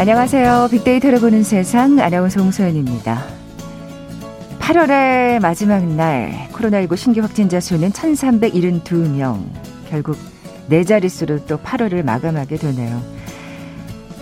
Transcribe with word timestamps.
안녕하세요. 0.00 0.68
빅데이터를 0.70 1.20
보는 1.20 1.42
세상 1.42 1.98
아나운서 1.98 2.40
홍소연입니다. 2.40 3.22
8월의 4.58 5.42
마지막 5.42 5.84
날 5.84 6.48
코로나19 6.54 6.96
신규 6.96 7.20
확진자 7.20 7.60
수는 7.60 7.90
1372명. 7.90 9.44
결국 9.90 10.16
네 10.70 10.84
자릿수로 10.84 11.44
또 11.44 11.58
8월을 11.58 12.02
마감하게 12.02 12.56
되네요. 12.56 13.02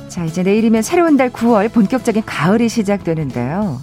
자, 0.09 0.24
이제 0.24 0.42
내일이면 0.42 0.82
새로운 0.82 1.16
달 1.16 1.30
9월 1.30 1.73
본격적인 1.73 2.24
가을이 2.26 2.68
시작되는데요. 2.68 3.80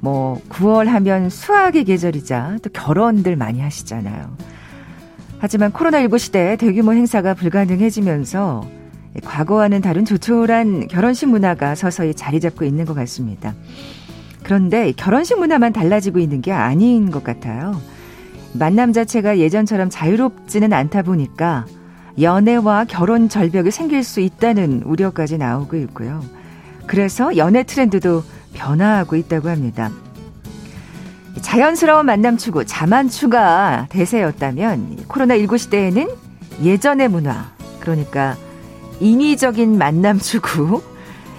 뭐 0.00 0.42
9월 0.50 0.88
하면 0.88 1.30
수학의 1.30 1.84
계절이자 1.84 2.58
또 2.60 2.68
결혼들 2.68 3.36
많이 3.36 3.62
하시잖아요. 3.62 4.36
하지만 5.38 5.72
코로나19 5.72 6.18
시대에 6.18 6.56
대규모 6.56 6.92
행사가 6.92 7.32
불가능해지면서 7.32 8.79
과거와는 9.24 9.80
다른 9.80 10.04
조촐한 10.04 10.88
결혼식 10.88 11.28
문화가 11.28 11.74
서서히 11.74 12.14
자리 12.14 12.40
잡고 12.40 12.64
있는 12.64 12.84
것 12.84 12.94
같습니다. 12.94 13.54
그런데 14.42 14.92
결혼식 14.92 15.38
문화만 15.38 15.72
달라지고 15.72 16.18
있는 16.18 16.40
게 16.40 16.52
아닌 16.52 17.10
것 17.10 17.24
같아요. 17.24 17.80
만남 18.52 18.92
자체가 18.92 19.38
예전처럼 19.38 19.90
자유롭지는 19.90 20.72
않다 20.72 21.02
보니까 21.02 21.66
연애와 22.20 22.84
결혼 22.84 23.28
절벽이 23.28 23.70
생길 23.70 24.02
수 24.02 24.20
있다는 24.20 24.82
우려까지 24.84 25.38
나오고 25.38 25.76
있고요. 25.76 26.22
그래서 26.86 27.36
연애 27.36 27.62
트렌드도 27.62 28.22
변화하고 28.52 29.16
있다고 29.16 29.48
합니다. 29.48 29.90
자연스러운 31.40 32.06
만남 32.06 32.36
추구, 32.36 32.64
자만 32.66 33.08
추가 33.08 33.86
대세였다면 33.90 35.04
코로나19 35.08 35.58
시대에는 35.58 36.08
예전의 36.62 37.08
문화, 37.08 37.52
그러니까 37.78 38.36
인위적인 39.00 39.78
만남 39.78 40.18
추구, 40.18 40.82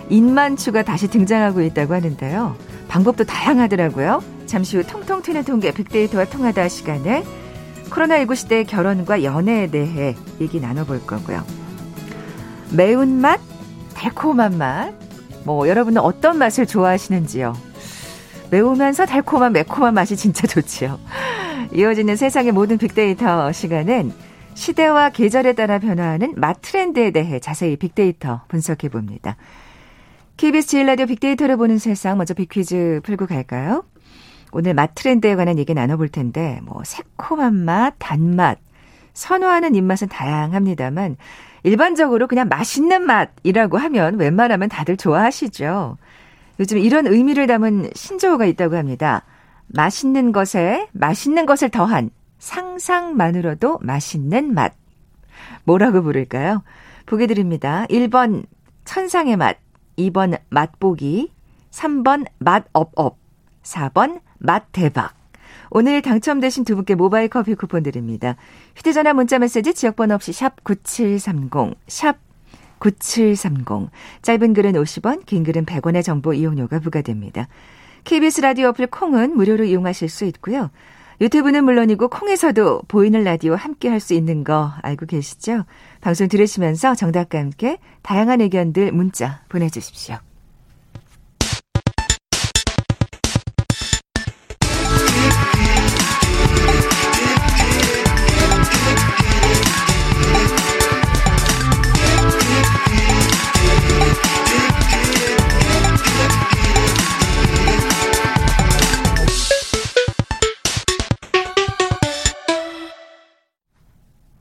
인만추가 0.09 0.83
다시 0.83 1.07
등장하고 1.07 1.61
있다고 1.61 1.93
하는데요. 1.93 2.55
방법도 2.87 3.23
다양하더라고요. 3.23 4.21
잠시 4.45 4.77
후 4.77 4.83
통통 4.83 5.21
튀는 5.21 5.45
통계 5.45 5.71
빅데이터와 5.71 6.25
통하다 6.25 6.67
시간에 6.67 7.23
코로나19 7.89 8.35
시대 8.35 8.63
결혼과 8.63 9.23
연애에 9.23 9.67
대해 9.67 10.15
얘기 10.41 10.59
나눠볼 10.59 11.05
거고요. 11.05 11.43
매운맛, 12.71 13.39
달콤한 13.93 14.57
맛, 14.57 14.93
뭐 15.43 15.67
여러분은 15.67 16.01
어떤 16.01 16.37
맛을 16.37 16.65
좋아하시는지요? 16.65 17.53
매우면서 18.49 19.05
달콤한 19.05 19.53
매콤한 19.53 19.93
맛이 19.93 20.17
진짜 20.17 20.47
좋지요. 20.47 20.99
이어지는 21.73 22.15
세상의 22.17 22.51
모든 22.51 22.77
빅데이터 22.77 23.51
시간은 23.51 24.11
시대와 24.53 25.09
계절에 25.09 25.53
따라 25.53 25.79
변화하는 25.79 26.33
맛 26.37 26.61
트렌드에 26.61 27.11
대해 27.11 27.39
자세히 27.39 27.75
빅데이터 27.75 28.41
분석해 28.47 28.89
봅니다. 28.89 29.37
KBS 30.37 30.67
제일 30.67 30.87
라디오 30.87 31.05
빅데이터를 31.05 31.57
보는 31.57 31.77
세상 31.77 32.17
먼저 32.17 32.33
빅퀴즈 32.33 33.01
풀고 33.03 33.27
갈까요? 33.27 33.83
오늘 34.51 34.73
맛 34.73 34.95
트렌드에 34.95 35.35
관한 35.35 35.57
얘기 35.57 35.73
나눠볼 35.73 36.09
텐데 36.09 36.59
뭐 36.63 36.81
새콤한 36.83 37.55
맛, 37.55 37.95
단맛, 37.99 38.57
선호하는 39.13 39.75
입맛은 39.75 40.09
다양합니다만 40.09 41.17
일반적으로 41.63 42.27
그냥 42.27 42.47
맛있는 42.49 43.03
맛이라고 43.03 43.77
하면 43.77 44.19
웬만하면 44.19 44.69
다들 44.69 44.97
좋아하시죠. 44.97 45.97
요즘 46.59 46.77
이런 46.77 47.07
의미를 47.07 47.47
담은 47.47 47.91
신조어가 47.93 48.45
있다고 48.45 48.75
합니다. 48.77 49.23
맛있는 49.67 50.31
것에 50.31 50.87
맛있는 50.91 51.45
것을 51.45 51.69
더한 51.69 52.09
상상만으로도 52.41 53.79
맛있는 53.81 54.53
맛. 54.53 54.73
뭐라고 55.63 56.01
부를까요? 56.01 56.63
보게 57.05 57.27
드립니다. 57.27 57.85
1번 57.89 58.45
천상의 58.83 59.37
맛, 59.37 59.57
2번 59.97 60.37
맛보기, 60.49 61.31
3번 61.69 62.25
맛업업, 62.39 63.17
4번 63.63 64.21
맛대박. 64.39 65.13
오늘 65.69 66.01
당첨되신 66.01 66.65
두 66.65 66.75
분께 66.75 66.95
모바일 66.95 67.29
커피 67.29 67.53
쿠폰 67.55 67.83
드립니다. 67.83 68.35
휴대전화 68.75 69.13
문자 69.13 69.39
메시지 69.39 69.73
지역번호 69.73 70.15
없이 70.15 70.33
샵 70.33 70.63
9730, 70.63 71.75
샵 71.87 72.17
9730. 72.79 73.89
짧은 74.23 74.53
글은 74.53 74.73
50원, 74.73 75.25
긴 75.25 75.43
글은 75.43 75.65
100원의 75.65 76.03
정보 76.03 76.33
이용료가 76.33 76.79
부과됩니다. 76.79 77.47
KBS 78.03 78.41
라디오 78.41 78.69
어플 78.69 78.87
콩은 78.87 79.37
무료로 79.37 79.63
이용하실 79.63 80.09
수 80.09 80.25
있고요. 80.25 80.71
유튜브는 81.21 81.63
물론이고 81.65 82.09
콩에서도 82.09 82.81
보이는 82.87 83.23
라디오 83.23 83.55
함께 83.55 83.89
할 83.89 84.01
수 84.01 84.15
있는 84.15 84.43
거 84.43 84.71
알고 84.81 85.05
계시죠? 85.05 85.65
방송 86.01 86.27
들으시면서 86.27 86.95
정답과 86.95 87.37
함께 87.37 87.77
다양한 88.01 88.41
의견들 88.41 88.91
문자 88.91 89.41
보내주십시오. 89.47 90.17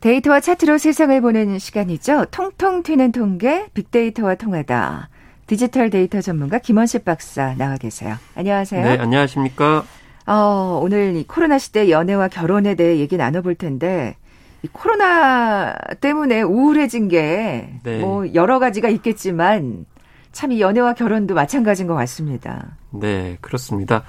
데이터와 0.00 0.40
차트로 0.40 0.78
세상을 0.78 1.20
보는 1.20 1.58
시간이죠. 1.58 2.26
통통 2.30 2.82
튀는 2.82 3.12
통계, 3.12 3.66
빅데이터와 3.74 4.34
통하다. 4.36 5.08
디지털 5.46 5.90
데이터 5.90 6.20
전문가 6.20 6.58
김원식 6.58 7.04
박사 7.04 7.54
나와 7.58 7.76
계세요. 7.76 8.16
안녕하세요. 8.34 8.82
네, 8.82 8.98
안녕하십니까. 8.98 9.84
어, 10.26 10.80
오늘 10.82 11.16
이 11.16 11.24
코로나 11.26 11.58
시대 11.58 11.90
연애와 11.90 12.28
결혼에 12.28 12.76
대해 12.76 12.98
얘기 12.98 13.16
나눠볼 13.16 13.56
텐데, 13.56 14.16
이 14.62 14.68
코로나 14.68 15.74
때문에 16.00 16.42
우울해진 16.42 17.08
게, 17.08 17.70
네. 17.82 17.98
뭐, 17.98 18.32
여러 18.34 18.58
가지가 18.58 18.88
있겠지만, 18.88 19.84
참 20.32 20.52
이 20.52 20.60
연애와 20.60 20.94
결혼도 20.94 21.34
마찬가지인 21.34 21.88
것 21.88 21.94
같습니다. 21.94 22.76
네, 22.90 23.36
그렇습니다. 23.40 24.04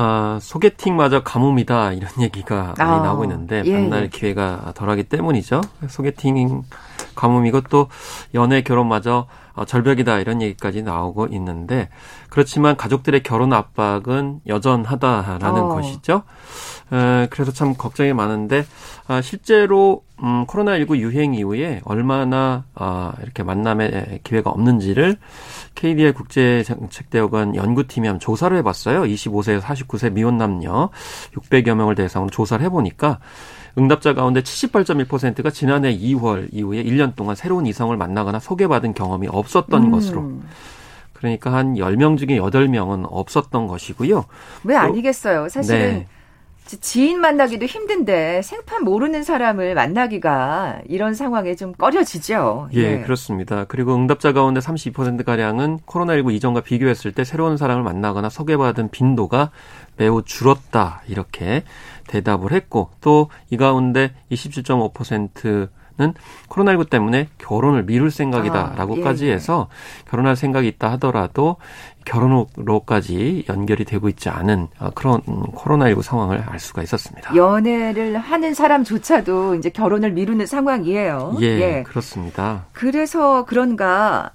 아, 0.00 0.38
소개팅마저 0.40 1.24
가뭄이다 1.24 1.92
이런 1.92 2.08
얘기가 2.22 2.74
많이 2.78 2.90
아, 2.90 3.02
나오고 3.02 3.24
있는데 3.24 3.62
예, 3.64 3.72
만날 3.72 4.04
예. 4.04 4.08
기회가 4.08 4.72
덜하기 4.76 5.04
때문이죠. 5.04 5.60
소개팅 5.88 6.62
가뭄 7.16 7.46
이것도 7.46 7.88
연애 8.34 8.62
결혼마저 8.62 9.18
어, 9.18 9.26
절벽이다 9.64 10.20
이런 10.20 10.42
얘기까지 10.42 10.82
나오고 10.82 11.28
있는데 11.32 11.88
그렇지만 12.30 12.76
가족들의 12.76 13.22
결혼 13.22 13.52
압박은 13.52 14.40
여전하다라는 14.46 15.60
어. 15.62 15.68
것이죠. 15.68 16.22
에, 16.92 17.26
그래서 17.30 17.52
참 17.52 17.74
걱정이 17.74 18.12
많은데 18.12 18.64
아, 19.06 19.20
실제로 19.20 20.02
음, 20.22 20.46
코로나19 20.46 20.98
유행 20.98 21.34
이후에 21.34 21.80
얼마나 21.84 22.64
아, 22.74 23.12
이렇게 23.22 23.42
만남의 23.42 24.20
기회가 24.24 24.50
없는지를 24.50 25.16
KDI 25.74 26.12
국제정책대학원 26.12 27.54
연구팀이 27.54 28.08
한 28.08 28.18
조사를 28.18 28.56
해봤어요. 28.58 29.02
25세에서 29.02 29.60
49세 29.60 30.12
미혼 30.12 30.38
남녀 30.38 30.90
600여 31.34 31.74
명을 31.74 31.94
대상으로 31.94 32.30
조사를 32.30 32.64
해보니까 32.66 33.20
응답자 33.78 34.12
가운데 34.14 34.42
78.1%가 34.42 35.50
지난해 35.50 35.96
2월 35.96 36.48
이후에 36.52 36.82
1년 36.82 37.14
동안 37.14 37.36
새로운 37.36 37.66
이성을 37.66 37.96
만나거나 37.96 38.40
소개받은 38.40 38.94
경험이 38.94 39.28
없었던 39.28 39.84
음. 39.84 39.90
것으로. 39.90 40.32
그러니까 41.12 41.52
한 41.52 41.74
10명 41.74 42.18
중에 42.18 42.38
8명은 42.38 43.06
없었던 43.08 43.66
것이고요. 43.66 44.24
왜 44.64 44.76
아니겠어요? 44.76 45.48
사실은 45.48 45.78
네. 45.78 46.06
지인 46.76 47.20
만나기도 47.20 47.64
힘든데 47.64 48.42
생판 48.42 48.84
모르는 48.84 49.22
사람을 49.22 49.74
만나기가 49.74 50.80
이런 50.86 51.14
상황에 51.14 51.54
좀 51.54 51.72
꺼려지죠. 51.72 52.68
예, 52.74 52.78
예. 52.78 53.00
그렇습니다. 53.00 53.64
그리고 53.64 53.94
응답자 53.94 54.32
가운데 54.32 54.60
32%가량은 54.60 55.78
코로나19 55.86 56.34
이전과 56.34 56.60
비교했을 56.60 57.12
때 57.12 57.24
새로운 57.24 57.56
사람을 57.56 57.82
만나거나 57.82 58.28
소개받은 58.28 58.90
빈도가 58.90 59.50
매우 59.96 60.22
줄었다. 60.22 61.02
이렇게 61.08 61.64
대답을 62.08 62.52
했고 62.52 62.90
또 63.00 63.28
이 63.50 63.56
가운데 63.56 64.12
27.5%는 64.30 66.14
코로나19 66.48 66.90
때문에 66.90 67.28
결혼을 67.38 67.84
미룰 67.84 68.10
생각이다라고까지 68.10 69.24
아, 69.24 69.28
예. 69.28 69.32
해서 69.32 69.68
결혼할 70.08 70.36
생각이 70.36 70.68
있다 70.68 70.92
하더라도 70.92 71.56
결혼으로까지 72.04 73.44
연결이 73.48 73.84
되고 73.84 74.08
있지 74.08 74.28
않은 74.28 74.68
어, 74.78 74.90
그런 74.94 75.20
코로나19 75.22 76.02
상황을 76.02 76.44
알 76.46 76.58
수가 76.58 76.82
있었습니다. 76.82 77.34
연애를 77.34 78.18
하는 78.18 78.54
사람조차도 78.54 79.56
이제 79.56 79.70
결혼을 79.70 80.12
미루는 80.12 80.46
상황이에요. 80.46 81.36
예, 81.40 81.46
예. 81.46 81.82
그렇습니다. 81.84 82.66
그래서 82.72 83.44
그런가 83.44 84.30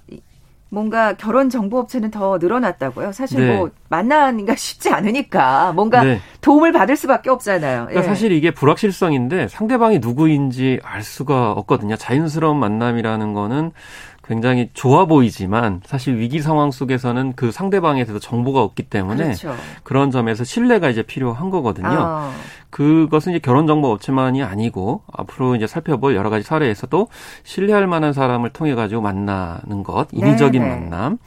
뭔가 0.74 1.14
결혼 1.14 1.48
정보 1.48 1.78
업체는 1.78 2.10
더 2.10 2.38
늘어났다고요. 2.38 3.12
사실 3.12 3.46
네. 3.46 3.56
뭐 3.56 3.70
만나기가 3.88 4.56
쉽지 4.56 4.90
않으니까 4.90 5.72
뭔가 5.72 6.02
네. 6.02 6.20
도움을 6.40 6.72
받을 6.72 6.96
수밖에 6.96 7.30
없잖아요. 7.30 7.86
그러니까 7.86 8.00
예. 8.00 8.02
사실 8.02 8.32
이게 8.32 8.50
불확실성인데 8.50 9.48
상대방이 9.48 10.00
누구인지 10.00 10.80
알 10.82 11.02
수가 11.02 11.52
없거든요. 11.52 11.96
자연스러운 11.96 12.58
만남이라는 12.58 13.32
거는 13.32 13.70
굉장히 14.26 14.70
좋아 14.72 15.04
보이지만 15.04 15.80
사실 15.84 16.18
위기 16.18 16.40
상황 16.40 16.70
속에서는 16.70 17.34
그 17.36 17.52
상대방에 17.52 18.04
대해서 18.04 18.18
정보가 18.18 18.62
없기 18.62 18.84
때문에 18.84 19.24
그렇죠. 19.24 19.54
그런 19.82 20.10
점에서 20.10 20.44
신뢰가 20.44 20.88
이제 20.88 21.02
필요한 21.02 21.50
거거든요. 21.50 21.88
아. 21.88 22.32
그것은 22.74 23.34
이제 23.34 23.38
결혼 23.38 23.68
정보 23.68 23.92
업체만이 23.92 24.42
아니고 24.42 25.04
앞으로 25.12 25.54
이제 25.54 25.64
살펴볼 25.64 26.16
여러 26.16 26.28
가지 26.28 26.44
사례에서도 26.44 27.06
신뢰할 27.44 27.86
만한 27.86 28.12
사람을 28.12 28.50
통해 28.50 28.74
가지고 28.74 29.00
만나는 29.00 29.84
것, 29.84 30.08
인위적인 30.10 30.60
네네. 30.60 30.74
만남 30.74 31.18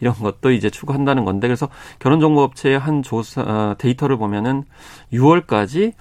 이런 0.00 0.14
것도 0.14 0.52
이제 0.52 0.70
추구한다는 0.70 1.26
건데 1.26 1.48
그래서 1.48 1.68
결혼 1.98 2.18
정보 2.18 2.40
업체의 2.40 2.78
한 2.78 3.02
조사 3.02 3.42
어, 3.42 3.74
데이터를 3.76 4.16
보면은 4.16 4.64
6월까지 5.12 5.92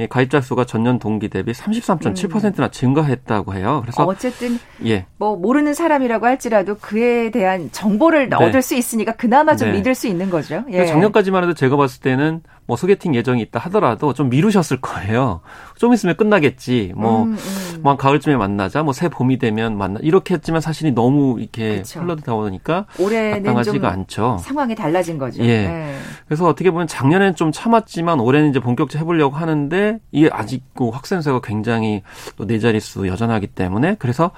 예, 0.00 0.08
가입자 0.08 0.40
수가 0.40 0.64
전년 0.64 0.98
동기 0.98 1.28
대비 1.28 1.52
33.7%나 1.52 2.66
음. 2.66 2.70
증가했다고 2.70 3.54
해요. 3.54 3.78
그래서 3.82 4.04
어쨌든 4.04 4.58
예. 4.84 5.06
뭐 5.18 5.36
모르는 5.36 5.72
사람이라고 5.72 6.26
할지라도 6.26 6.74
그에 6.74 7.30
대한 7.30 7.70
정보를 7.70 8.28
네. 8.28 8.36
얻을 8.36 8.60
수 8.60 8.74
있으니까 8.74 9.12
그나마 9.12 9.54
좀 9.54 9.70
네. 9.70 9.78
믿을 9.78 9.94
수 9.94 10.08
있는 10.08 10.30
거죠. 10.30 10.64
예. 10.70 10.84
작년까지만 10.84 11.44
해도 11.44 11.54
제가 11.54 11.76
봤을 11.76 12.00
때는 12.00 12.42
뭐 12.66 12.76
소개팅 12.76 13.14
예정이 13.14 13.42
있다 13.42 13.60
하더라도 13.60 14.14
좀 14.14 14.30
미루셨을 14.30 14.80
거예요. 14.80 15.40
좀 15.76 15.92
있으면 15.92 16.16
끝나겠지. 16.16 16.92
뭐, 16.96 17.24
음, 17.24 17.32
음. 17.36 17.80
뭐 17.82 17.96
가을쯤에 17.96 18.36
만나자. 18.36 18.82
뭐 18.82 18.92
새 18.94 19.08
봄이 19.08 19.38
되면 19.38 19.76
만나. 19.76 19.98
이렇게 20.02 20.34
했지만 20.34 20.60
사실이 20.60 20.92
너무 20.92 21.38
이렇게 21.40 21.78
그쵸. 21.78 22.00
흘러다 22.00 22.32
보니까 22.34 22.86
올해는 22.98 23.62
좀 23.64 23.84
않죠. 23.84 24.38
상황이 24.40 24.74
달라진 24.74 25.18
거죠. 25.18 25.42
예. 25.42 25.66
네. 25.66 25.98
그래서 26.26 26.46
어떻게 26.46 26.70
보면 26.70 26.86
작년에는 26.86 27.34
좀 27.34 27.52
참았지만 27.52 28.20
올해는 28.20 28.50
이제 28.50 28.60
본격적으로 28.60 29.00
해보려고 29.04 29.36
하는데 29.36 29.98
이게 30.12 30.30
아직도 30.32 30.90
확산세가 30.90 31.40
굉장히 31.42 32.02
또 32.36 32.46
네 32.46 32.58
자릿수 32.58 33.08
여전하기 33.08 33.48
때문에 33.48 33.96
그래서 33.98 34.30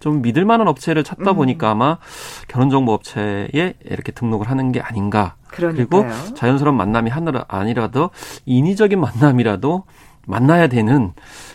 좀 0.00 0.22
믿을 0.22 0.44
만한 0.44 0.68
업체를 0.68 1.02
찾다 1.02 1.32
음. 1.32 1.36
보니까 1.36 1.70
아마 1.70 1.98
결혼정보 2.48 2.92
업체에 2.92 3.48
이렇게 3.84 4.12
등록을 4.12 4.48
하는 4.48 4.70
게 4.72 4.80
아닌가. 4.80 5.34
그러니까요. 5.54 5.86
그리고 6.04 6.34
자연스러운 6.34 6.76
만남이 6.76 7.10
하나 7.10 7.44
아니라도 7.48 8.10
인위적인 8.46 9.00
만남이라도 9.00 9.84
만나야 10.26 10.68
되는 10.68 11.12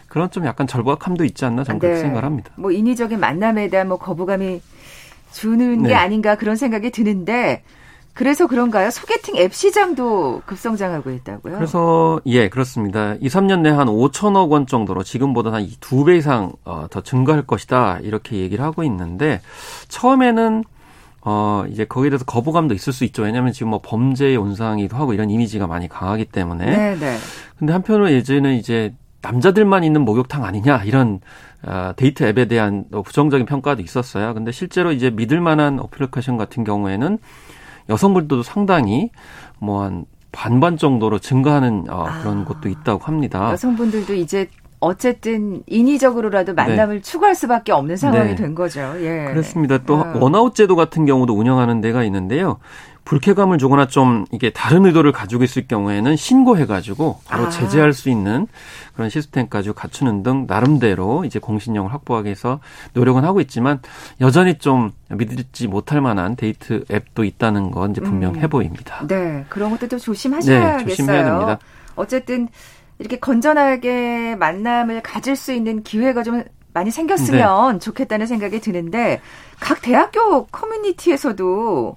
그런 0.08 0.30
좀 0.32 0.46
약간 0.46 0.68
절박함도 0.68 1.24
있지 1.26 1.46
않나 1.46 1.64
저는 1.64 1.80
네. 1.80 1.88
그렇게 1.88 2.02
생각을 2.02 2.24
합니다. 2.26 2.52
뭐 2.56 2.72
인위적인 2.72 3.20
만남에 3.20 3.68
대한 3.70 3.88
뭐 3.88 3.98
거부감이 3.98 4.62
주는 5.32 5.82
네. 5.84 5.90
게 5.90 5.96
아닌가 5.96 6.36
그런 6.36 6.56
생각이 6.56 6.92
드는데 6.92 7.64
그래서 8.16 8.48
그런가요? 8.48 8.90
소개팅 8.90 9.38
앱 9.38 9.54
시장도 9.54 10.42
급성장하고 10.46 11.12
있다고요? 11.12 11.56
그래서 11.56 12.20
예 12.26 12.50
그렇습니다. 12.50 13.14
2, 13.22 13.28
3년 13.28 13.62
내 13.62 13.70
한 13.70 13.88
5천억 13.88 14.50
원 14.50 14.68
정도로 14.68 15.04
지금보다 15.04 15.54
한 15.54 15.68
두 15.80 16.04
배 16.06 16.18
이상 16.18 16.52
어, 16.66 16.88
더 16.90 17.02
증가할 17.02 17.44
것이다 17.44 18.00
이렇게 18.02 18.38
얘기를 18.38 18.64
하고 18.66 18.84
있는데 18.84 19.40
처음에는 19.88 20.64
어, 21.22 21.66
이제 21.70 21.86
거기에 21.86 22.10
대해서 22.10 22.26
거부감도 22.26 22.74
있을 22.74 22.94
수 22.94 23.04
있죠. 23.06 23.24
왜냐하면 23.24 23.52
지금 23.52 23.70
뭐 23.70 23.82
범죄의 23.84 24.38
온상이기도 24.38 24.96
하고 24.96 25.14
이런 25.14 25.30
이미지가 25.30 25.68
많이 25.68 25.88
강하기 25.88 26.26
때문에. 26.26 26.66
네, 26.66 26.96
네. 26.96 27.18
근데 27.58 27.74
한편으로 27.74 28.12
예전에 28.12 28.56
이제 28.56 28.94
남자들만 29.22 29.84
있는 29.84 30.06
목욕탕 30.06 30.46
아니냐 30.46 30.84
이런 30.86 31.20
어, 31.64 31.92
데이트 31.96 32.24
앱에 32.24 32.46
대한 32.46 32.86
부정적인 32.90 33.46
평가도 33.46 33.82
있었어요. 33.82 34.34
근데 34.34 34.52
실제로 34.52 34.92
이제 34.92 35.10
믿을 35.10 35.42
만한 35.42 35.80
어플리케이션 35.80 36.38
같은 36.38 36.64
경우에는 36.64 37.18
여성분들도 37.90 38.44
상당히 38.44 39.10
뭐 39.60 39.84
한 39.84 40.06
반반 40.32 40.78
정도로 40.78 41.20
증가하는 41.20 41.86
어, 41.90 42.06
그런 42.22 42.42
아, 42.42 42.46
것도 42.46 42.70
있다고 42.70 43.04
합니다. 43.04 43.52
여성분들도 43.52 44.14
이제 44.14 44.48
어쨌든 44.80 45.62
인위적으로라도 45.68 46.54
만남을 46.54 46.96
네. 46.98 47.02
추구할 47.02 47.36
수밖에 47.36 47.72
없는 47.72 47.98
상황이 47.98 48.30
네. 48.30 48.36
된 48.36 48.56
거죠. 48.56 48.94
예. 49.00 49.26
그렇습니다. 49.30 49.78
또 49.80 49.96
어. 49.96 50.14
원아웃 50.20 50.56
제도 50.56 50.76
같은 50.76 51.06
경우도 51.06 51.34
운영하는 51.34 51.82
데가 51.82 52.04
있는데요. 52.06 52.60
불쾌감을 53.10 53.58
주거나 53.58 53.88
좀 53.88 54.26
이게 54.32 54.52
다른 54.52 54.86
의도를 54.86 55.12
가지고 55.12 55.44
있을 55.44 55.68
경우에는 55.68 56.16
신고해가지고 56.16 57.22
바로 57.26 57.46
아. 57.46 57.50
제재할 57.50 57.92
수 57.92 58.10
있는 58.10 58.46
그런 58.94 59.10
시스템까지 59.10 59.72
갖추는 59.72 60.22
등 60.22 60.46
나름대로 60.48 61.26
이제 61.26 61.40
공신력을 61.40 61.92
확보하기 61.92 62.28
위해서 62.28 62.60
노력은 62.94 63.24
하고 63.24 63.42
있지만 63.42 63.82
여전히 64.22 64.60
좀 64.60 64.92
믿지 65.10 65.68
못할 65.68 66.02
만한 66.02 66.36
데이트 66.36 66.86
앱도 66.92 67.24
있다는 67.24 67.72
건 67.72 67.92
이제 67.92 68.02
분명해 68.02 68.44
음. 68.44 68.50
보입니다. 68.50 69.06
네, 69.08 69.44
그런 69.50 69.72
것들도 69.72 69.98
조심하셔야겠어요. 69.98 70.78
네, 70.78 70.86
조심해야 70.86 71.26
됩니다. 71.26 71.60
어쨌든 71.96 72.48
이렇게 73.00 73.18
건전하게 73.18 74.36
만남을 74.38 75.02
가질 75.02 75.36
수 75.36 75.54
있는 75.54 75.84
기회가 75.84 76.22
좀 76.22 76.44
많이 76.74 76.92
생겼으면 76.92 77.74
네. 77.74 77.80
좋겠다는 77.80 78.28
생각이 78.28 78.60
드는데 78.60 79.22
각 79.60 79.82
대학교 79.82 80.46
커뮤니티에서도 80.48 81.96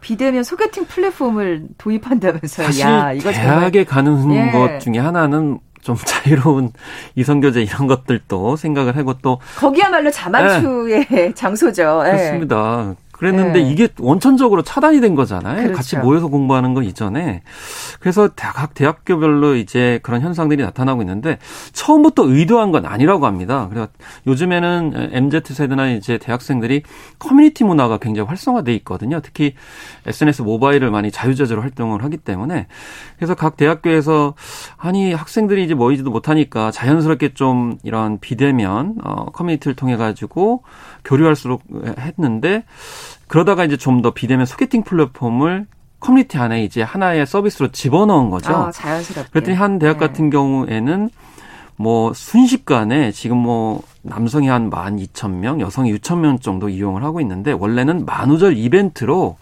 비대면 0.00 0.44
소개팅 0.44 0.86
플랫폼을 0.86 1.66
도입한다면서요. 1.78 2.66
사실 2.66 2.82
야, 2.84 3.12
이거 3.12 3.32
대학에 3.32 3.84
정말... 3.84 3.84
가는 3.84 4.32
예. 4.34 4.50
것 4.52 4.78
중에 4.78 4.98
하나는 4.98 5.58
좀 5.82 5.96
자유로운 6.04 6.72
이성 7.16 7.40
교제 7.40 7.62
이런 7.62 7.86
것들도 7.86 8.56
생각을 8.56 8.96
하고 8.96 9.14
또 9.14 9.40
거기야말로 9.56 10.10
자만추의 10.10 11.06
네. 11.06 11.34
장소죠. 11.34 12.02
예. 12.06 12.10
그렇습니다. 12.10 12.94
그랬는데 13.18 13.62
네. 13.62 13.70
이게 13.70 13.88
원천적으로 13.98 14.62
차단이 14.62 15.00
된 15.00 15.14
거잖아요. 15.14 15.56
그렇죠. 15.56 15.74
같이 15.74 15.96
모여서 15.96 16.28
공부하는 16.28 16.74
거 16.74 16.82
이전에. 16.82 17.42
그래서 18.00 18.28
각 18.36 18.74
대학교별로 18.74 19.56
이제 19.56 20.00
그런 20.02 20.20
현상들이 20.20 20.62
나타나고 20.62 21.02
있는데 21.02 21.38
처음부터 21.72 22.24
의도한 22.26 22.72
건 22.72 22.84
아니라고 22.84 23.26
합니다. 23.26 23.68
그래서 23.70 23.88
요즘에는 24.26 25.10
MZ 25.12 25.54
세대나 25.54 25.88
이제 25.90 26.18
대학생들이 26.18 26.82
커뮤니티 27.18 27.64
문화가 27.64 27.98
굉장히 27.98 28.28
활성화돼 28.28 28.74
있거든요. 28.76 29.20
특히 29.22 29.54
SNS 30.06 30.42
모바일을 30.42 30.90
많이 30.90 31.10
자유자재로 31.10 31.62
활동을 31.62 32.04
하기 32.04 32.18
때문에 32.18 32.66
그래서 33.16 33.34
각 33.34 33.56
대학교에서 33.56 34.34
아니 34.76 35.12
학생들이 35.12 35.64
이제 35.64 35.74
모이지도 35.74 36.10
못하니까 36.10 36.70
자연스럽게 36.70 37.34
좀 37.34 37.78
이런 37.82 38.18
비대면 38.20 38.96
어 39.02 39.26
커뮤니티를 39.26 39.74
통해 39.74 39.96
가지고 39.96 40.62
교류할 41.06 41.34
수 41.36 41.58
했는데 41.98 42.64
그러다가 43.28 43.64
이제 43.64 43.76
좀 43.76 44.02
더 44.02 44.12
비대면 44.12 44.44
소개팅 44.46 44.82
플랫폼을 44.82 45.66
커뮤니티 46.00 46.36
안에 46.38 46.62
이제 46.62 46.82
하나의 46.82 47.26
서비스로 47.26 47.72
집어넣은 47.72 48.28
거죠. 48.30 48.54
아, 48.54 48.70
자연스럽게. 48.70 49.30
그랬더니 49.30 49.56
한 49.56 49.78
대학 49.78 49.98
네. 49.98 50.06
같은 50.06 50.28
경우에는 50.30 51.08
뭐 51.76 52.12
순식간에 52.12 53.12
지금 53.12 53.38
뭐 53.38 53.82
남성이 54.02 54.48
한 54.48 54.68
만 54.70 54.98
이천 54.98 55.40
명 55.40 55.60
여성이 55.60 55.90
유천 55.90 56.20
명 56.20 56.38
정도 56.38 56.68
이용을 56.68 57.02
하고 57.02 57.20
있는데 57.20 57.52
원래는 57.52 58.04
만우절 58.04 58.56
이벤트로 58.56 59.36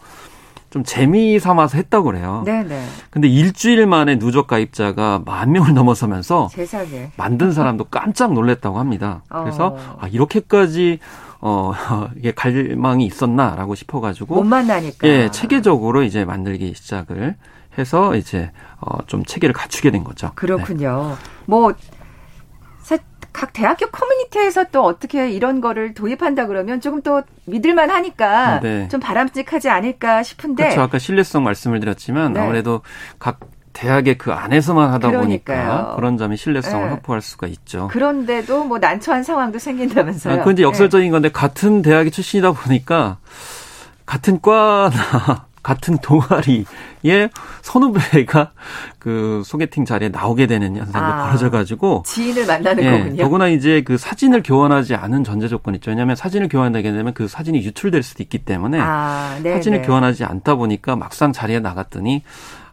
좀 0.71 0.83
재미 0.85 1.38
삼아서 1.38 1.76
했다고 1.76 2.04
그래요. 2.06 2.42
네네. 2.47 2.85
근데 3.11 3.28
일주일 3.28 3.87
만에 3.87 4.18
누적 4.18 4.47
가입자가 4.49 5.23
만 5.25 5.52
명을 5.52 5.75
넘어서면서 5.75 6.49
세상에. 6.50 7.11
만든 7.16 7.52
사람도 7.52 7.85
깜짝 7.85 8.33
놀랐다고 8.33 8.78
합니다. 8.78 9.23
그래서 9.28 9.66
어. 9.68 9.99
아, 10.00 10.09
이렇게까지 10.09 10.99
어, 11.47 11.73
이게 12.17 12.33
갈망이 12.33 13.05
있었나라고 13.05 13.75
싶어가지고. 13.75 14.37
못 14.37 14.45
만나니까. 14.45 15.07
예, 15.07 15.31
체계적으로 15.31 16.03
이제 16.03 16.25
만들기 16.25 16.73
시작을 16.75 17.37
해서 17.77 18.17
이제, 18.17 18.51
어, 18.81 19.05
좀 19.07 19.25
체계를 19.25 19.53
갖추게 19.53 19.91
된 19.91 20.05
거죠. 20.05 20.33
그렇군요. 20.35 21.17
네. 21.21 21.31
뭐, 21.45 21.75
각 23.35 23.53
대학교 23.53 23.89
커뮤니티에서 23.89 24.65
또 24.71 24.85
어떻게 24.85 25.29
이런 25.29 25.61
거를 25.61 25.93
도입한다 25.93 26.47
그러면 26.47 26.81
조금 26.81 27.03
또 27.03 27.21
믿을만 27.47 27.91
하니까 27.91 28.61
네. 28.61 28.87
좀 28.89 29.01
바람직하지 29.01 29.69
않을까 29.69 30.23
싶은데. 30.23 30.63
그렇죠. 30.63 30.83
아까 30.83 31.01
신뢰성 31.01 31.43
말씀을 31.43 31.81
드렸지만 31.81 32.33
네. 32.33 32.41
아무래도 32.41 32.83
각 33.19 33.41
대학의 33.75 34.16
그 34.16 34.33
안에서만 34.33 34.90
하다 34.95 35.11
그러니까요. 35.11 35.69
보니까 35.69 35.97
그런 35.97 36.16
점이 36.16 36.38
신뢰성을 36.38 36.87
네. 36.87 36.90
확보할 36.93 37.21
수가 37.21 37.47
있죠. 37.49 37.88
그런데도 37.88 38.64
뭐 38.64 38.78
난처한 38.78 39.23
상황도 39.23 39.59
생긴다면서요. 39.59 40.35
아, 40.35 40.38
그건 40.38 40.54
이제 40.54 40.62
역설적인 40.62 41.09
네. 41.09 41.11
건데 41.11 41.28
같은 41.28 41.83
대학의 41.83 42.11
출신이다 42.11 42.52
보니까 42.52 43.19
같은 44.07 44.40
과나 44.40 44.90
같은 45.64 45.97
동아리에 45.99 47.31
선후배가 47.62 48.52
그 48.99 49.43
소개팅 49.47 49.87
자리에 49.87 50.11
나오게 50.11 50.47
되는 50.47 50.76
현상도 50.76 50.99
아, 50.99 51.25
벌어져가지고 51.25 52.02
지인을 52.07 52.47
만나는 52.47 52.85
예, 52.85 52.90
거군요. 52.90 53.23
더구나 53.23 53.49
이제 53.49 53.83
그 53.83 53.97
사진을 53.97 54.43
교환하지 54.45 54.95
않은 54.95 55.25
전제 55.25 55.49
조건이 55.49 55.76
있죠. 55.76 55.90
왜냐하면 55.90 56.16
사진을 56.16 56.49
교환하게 56.49 56.93
되면 56.93 57.14
그 57.14 57.26
사진이 57.26 57.59
유출될 57.64 58.02
수도 58.02 58.23
있기 58.23 58.45
때문에 58.45 58.78
아, 58.78 59.38
사진을 59.43 59.83
교환하지 59.83 60.25
않다 60.25 60.54
보니까 60.57 60.97
막상 60.97 61.33
자리에 61.33 61.61
나갔더니 61.61 62.23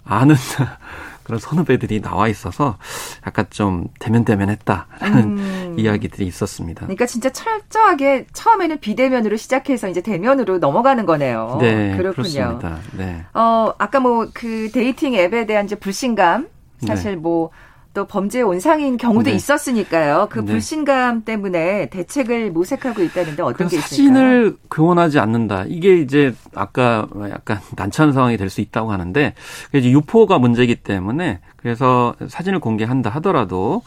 아는 0.04 0.36
그런 1.24 1.40
선후배들이 1.40 2.02
나와 2.02 2.28
있어서 2.28 2.78
약간 3.26 3.46
좀 3.52 3.88
대면대면했다라는 4.00 5.24
음. 5.38 5.76
이야기들이 5.78 6.26
있었습니다. 6.26 6.82
그러니까 6.82 7.06
진짜 7.06 7.30
철저하게 7.30 8.26
처음에는 8.34 8.80
비대면으로 8.80 9.38
시작해서 9.38 9.88
이제 9.88 10.02
대면으로 10.02 10.58
넘어가는 10.58 11.06
거네요. 11.06 11.58
네, 11.62 11.96
그렇군요. 11.96 12.14
그렇습니다. 12.14 12.80
네. 12.98 13.24
어 13.34 13.72
아까 13.78 14.00
뭐 14.00 14.28
그 14.34 14.70
데이팅 14.72 15.14
앱에 15.16 15.46
대한 15.46 15.66
이제 15.66 15.76
불신감 15.76 16.48
사실 16.86 17.12
네. 17.12 17.16
뭐 17.18 17.52
또 17.94 18.06
범죄 18.06 18.42
온상인 18.42 18.96
경우도 18.98 19.30
네. 19.30 19.36
있었으니까요. 19.36 20.28
그 20.30 20.40
네. 20.40 20.46
불신감 20.46 21.24
때문에 21.26 21.90
대책을 21.90 22.52
모색하고 22.52 23.02
있다는데 23.04 23.44
어떤 23.44 23.68
게 23.68 23.78
있을까요? 23.78 23.90
사진을 23.90 24.58
교환하지 24.70 25.20
않는다. 25.20 25.66
이게 25.68 25.98
이제 26.00 26.34
아까 26.56 27.08
약간 27.30 27.60
난처한 27.76 28.14
상황이 28.14 28.38
될 28.38 28.52
수 28.52 28.60
있다고 28.62 28.92
하는데 28.92 29.34
이제 29.74 29.90
유포가 29.92 30.38
문제이기 30.38 30.76
때문에 30.76 31.40
그래서 31.56 32.14
사진을 32.28 32.60
공개한다 32.60 33.10
하더라도 33.12 33.82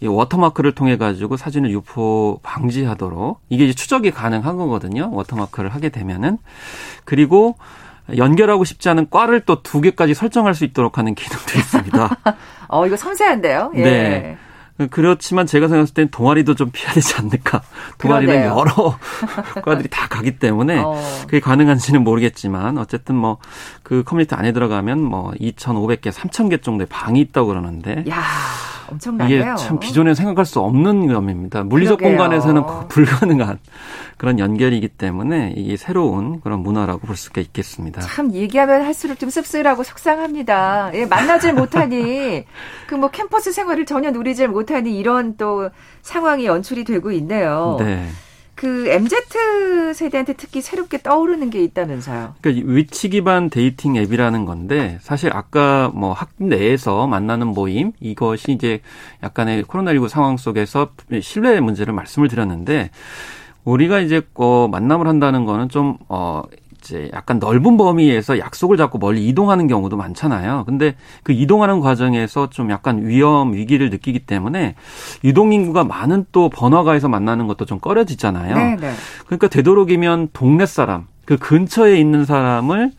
이 0.00 0.06
워터마크를 0.06 0.72
통해 0.72 0.96
가지고 0.96 1.36
사진을 1.36 1.70
유포 1.70 2.40
방지하도록 2.42 3.40
이게 3.50 3.64
이제 3.64 3.74
추적이 3.74 4.10
가능한 4.10 4.56
거거든요. 4.56 5.10
워터마크를 5.12 5.70
하게 5.70 5.90
되면은 5.90 6.38
그리고 7.04 7.56
연결하고 8.16 8.64
싶지 8.64 8.88
않은 8.88 9.08
과를 9.10 9.40
또 9.40 9.62
두 9.62 9.80
개까지 9.80 10.14
설정할 10.14 10.54
수 10.54 10.64
있도록 10.64 10.98
하는 10.98 11.14
기능도 11.14 11.58
있습니다. 11.58 12.16
어, 12.68 12.86
이거 12.86 12.96
섬세한데요? 12.96 13.72
예. 13.76 13.82
네. 13.82 14.38
그렇지만 14.90 15.46
제가 15.46 15.68
생각했을 15.68 15.94
땐 15.94 16.08
동아리도 16.10 16.54
좀 16.54 16.70
피해야 16.70 16.92
되지 16.92 17.14
않을까. 17.16 17.62
동아리는 17.98 18.34
그러네요. 18.34 18.58
여러 18.58 18.98
과들이 19.64 19.88
다 19.88 20.06
가기 20.06 20.38
때문에 20.38 20.78
어. 20.84 21.00
그게 21.22 21.40
가능한지는 21.40 22.04
모르겠지만 22.04 22.76
어쨌든 22.78 23.14
뭐 23.16 23.38
그 23.82 24.02
커뮤니티 24.02 24.34
안에 24.34 24.50
들어가면 24.52 25.00
뭐 25.00 25.30
2,500개, 25.40 26.10
3,000개 26.10 26.60
정도의 26.62 26.88
방이 26.90 27.20
있다고 27.20 27.46
그러는데. 27.48 28.04
야. 28.10 28.20
엄청나네요. 28.90 29.42
이게 29.42 29.54
참 29.56 29.78
기존에 29.78 30.14
생각할 30.14 30.44
수 30.46 30.60
없는 30.60 31.08
위험입니다. 31.08 31.62
물리적 31.64 31.98
그러게요. 31.98 32.16
공간에서는 32.18 32.62
불가능한 32.88 33.58
그런 34.16 34.38
연결이기 34.38 34.88
때문에 34.88 35.52
이게 35.56 35.76
새로운 35.76 36.40
그런 36.40 36.60
문화라고 36.60 37.00
볼 37.00 37.16
수가 37.16 37.40
있겠습니다. 37.40 38.00
참 38.00 38.32
얘기하면 38.32 38.82
할수록 38.82 39.18
좀 39.18 39.28
씁쓸하고 39.30 39.82
속상합니다. 39.82 40.90
예, 40.94 41.04
만나질 41.06 41.52
못하니 41.54 42.44
그 42.86 42.96
뭐 42.96 43.10
캠퍼스 43.10 43.52
생활을 43.52 43.84
전혀 43.84 44.10
누리질 44.10 44.48
못하니 44.48 44.96
이런 44.98 45.36
또 45.36 45.68
상황이 46.02 46.46
연출이 46.46 46.84
되고 46.84 47.10
있네요. 47.12 47.76
네. 47.78 48.06
그 48.56 48.88
MZ 48.88 49.14
세대한테 49.94 50.32
특히 50.32 50.62
새롭게 50.62 50.98
떠오르는 50.98 51.50
게 51.50 51.62
있다면서요. 51.62 52.34
그러니까 52.40 52.72
위치 52.72 53.10
기반 53.10 53.50
데이팅 53.50 53.96
앱이라는 53.96 54.46
건데 54.46 54.98
사실 55.02 55.30
아까 55.32 55.90
뭐 55.94 56.30
학내에서 56.38 57.06
만나는 57.06 57.48
모임 57.48 57.92
이것이 58.00 58.52
이제 58.52 58.80
약간의 59.22 59.64
코로나19 59.64 60.08
상황 60.08 60.38
속에서 60.38 60.90
신뢰 61.20 61.60
문제를 61.60 61.92
말씀을 61.92 62.28
드렸는데 62.28 62.90
우리가 63.64 64.00
이제 64.00 64.22
어 64.34 64.68
만남을 64.68 65.06
한다는 65.06 65.44
거는 65.44 65.68
좀 65.68 65.98
어 66.08 66.42
이제 66.86 67.10
약간 67.12 67.38
넓은 67.40 67.76
범위에서 67.76 68.38
약속을 68.38 68.76
잡고 68.76 68.98
멀리 68.98 69.26
이동하는 69.26 69.66
경우도 69.66 69.96
많잖아요. 69.96 70.64
근데 70.66 70.94
그 71.24 71.32
이동하는 71.32 71.80
과정에서 71.80 72.48
좀 72.50 72.70
약간 72.70 73.06
위험 73.06 73.52
위기를 73.54 73.90
느끼기 73.90 74.20
때문에 74.20 74.76
유동 75.24 75.52
인구가 75.52 75.82
많은 75.82 76.26
또 76.30 76.48
번화가에서 76.48 77.08
만나는 77.08 77.48
것도 77.48 77.64
좀 77.64 77.80
꺼려지잖아요. 77.80 78.54
네네. 78.54 78.76
네. 78.76 78.92
그러니까 79.26 79.48
되도록이면 79.48 80.28
동네 80.32 80.64
사람, 80.64 81.06
그 81.24 81.36
근처에 81.36 81.98
있는 81.98 82.24
사람을 82.24 82.92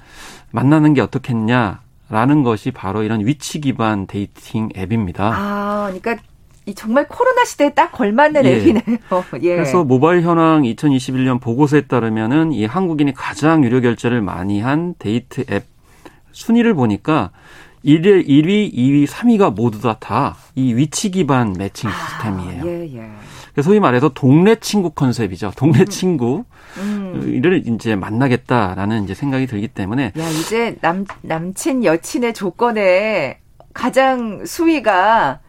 만나는 0.52 0.94
게 0.94 1.02
어떻겠냐 1.02 1.82
라는 2.10 2.44
것이 2.44 2.72
바로 2.72 3.04
이런 3.04 3.26
위치 3.26 3.60
기반 3.62 4.08
데이팅 4.08 4.70
앱입니다. 4.78 5.32
아, 5.34 5.86
그러니까 5.88 6.14
이 6.14 6.18
정말 6.74 7.08
코로나 7.08 7.46
시대에 7.46 7.74
딱 7.74 7.92
걸맞는 7.92 8.46
예. 8.46 8.58
앱이네요. 8.58 8.98
예. 9.42 9.56
그래서 9.56 9.84
모바일 9.84 10.22
현황 10.22 10.64
2021년 10.64 11.40
보고서에 11.40 11.82
따르면은 11.82 12.52
이 12.52 12.66
한국인이 12.66 13.14
가장 13.14 13.64
유료 13.64 13.82
결제를 13.82 14.22
많이 14.22 14.62
한 14.62 14.96
데이트 15.00 15.46
앱 15.50 15.66
순위를 16.32 16.74
보니까 16.74 17.32
1위, 17.86 18.28
1위, 18.28 18.74
2위, 18.74 19.08
3위가 19.08 19.54
모두 19.54 19.80
다 19.82 20.43
이 20.43 20.74
위치 20.76 21.10
기반 21.10 21.54
매칭 21.54 21.90
아, 21.90 21.94
시스템이에요. 21.94 22.64
아, 22.64 22.68
예, 22.68 22.96
예. 23.58 23.62
소위 23.62 23.80
말해서 23.80 24.10
동네 24.10 24.56
친구 24.56 24.90
컨셉이죠. 24.90 25.54
동네 25.56 25.80
음. 25.80 25.86
친구. 25.86 26.44
를 26.78 27.64
음. 27.66 27.76
이제 27.76 27.96
만나겠다라는 27.96 29.04
이제 29.04 29.14
생각이 29.16 29.48
들기 29.48 29.68
때문에 29.68 30.12
야 30.18 30.30
이제 30.30 30.76
남 30.82 31.06
남친 31.22 31.84
여친의 31.84 32.34
조건에 32.34 33.40
가장 33.74 34.46
수위가 34.46 35.40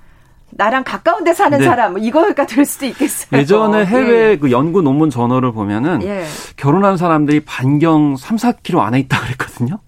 나랑 0.51 0.85
가까운 0.85 1.25
데 1.25 1.33
사는 1.35 1.59
네. 1.59 1.65
사람 1.65 1.93
뭐 1.93 2.01
이거가 2.01 2.47
될 2.47 2.65
수도 2.65 2.87
있겠어요. 2.87 3.41
예전에 3.41 3.85
해외 3.87 4.31
예. 4.33 4.37
그 4.37 4.51
연구 4.51 4.83
논문 4.83 5.11
저널을 5.11 5.53
보면은 5.53 6.03
예. 6.03 6.25
결혼한 6.57 6.97
사람들이 6.97 7.41
반경 7.41 8.17
3, 8.17 8.37
4km 8.37 8.79
안에 8.81 8.99
있다 9.01 9.21
그랬거든요. 9.21 9.79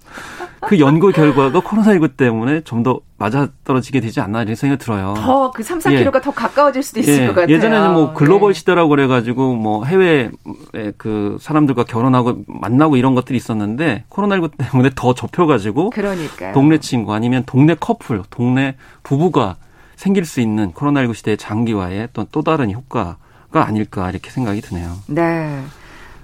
그 0.61 0.79
연구 0.79 1.11
결과가 1.11 1.61
코로나19 1.61 2.17
때문에 2.19 2.61
좀 2.63 2.83
더 2.83 3.01
맞아떨어지게 3.17 4.01
되지 4.01 4.21
않나 4.21 4.43
이런 4.43 4.55
생각이 4.55 4.83
들어요. 4.83 5.15
더 5.19 5.51
그 5.53 5.63
3, 5.63 5.79
4km가 5.79 6.15
예. 6.17 6.21
더 6.23 6.31
가까워질 6.31 6.83
수도 6.83 7.01
있을 7.01 7.23
예. 7.23 7.27
것 7.27 7.35
같아요. 7.35 7.55
예전에는 7.55 7.93
뭐 7.93 8.15
글로벌 8.15 8.53
네. 8.55 8.59
시대라고 8.59 8.89
그래가지고 8.89 9.57
뭐 9.57 9.85
해외 9.85 10.31
그 10.97 11.37
사람들과 11.41 11.85
결혼하고 11.85 12.45
만나고 12.47 12.97
이런 12.97 13.15
것들이 13.15 13.37
있었는데 13.37 14.05
코로나19 14.09 14.53
때문에 14.57 14.91
더 14.95 15.13
좁혀가지고 15.15 15.91
그러니까요. 15.91 16.55
동네 16.55 16.79
친구 16.79 17.13
아니면 17.13 17.43
동네 17.47 17.75
커플, 17.79 18.23
동네 18.31 18.77
부부가 19.03 19.57
생길 20.01 20.25
수 20.25 20.41
있는 20.41 20.73
코로나19 20.73 21.13
시대의 21.13 21.37
장기화에 21.37 22.09
또, 22.15 22.25
또 22.33 22.41
다른 22.41 22.73
효과가 22.73 23.19
아닐까 23.53 24.09
이렇게 24.09 24.31
생각이 24.31 24.63
드네요. 24.63 24.97
네. 25.09 25.63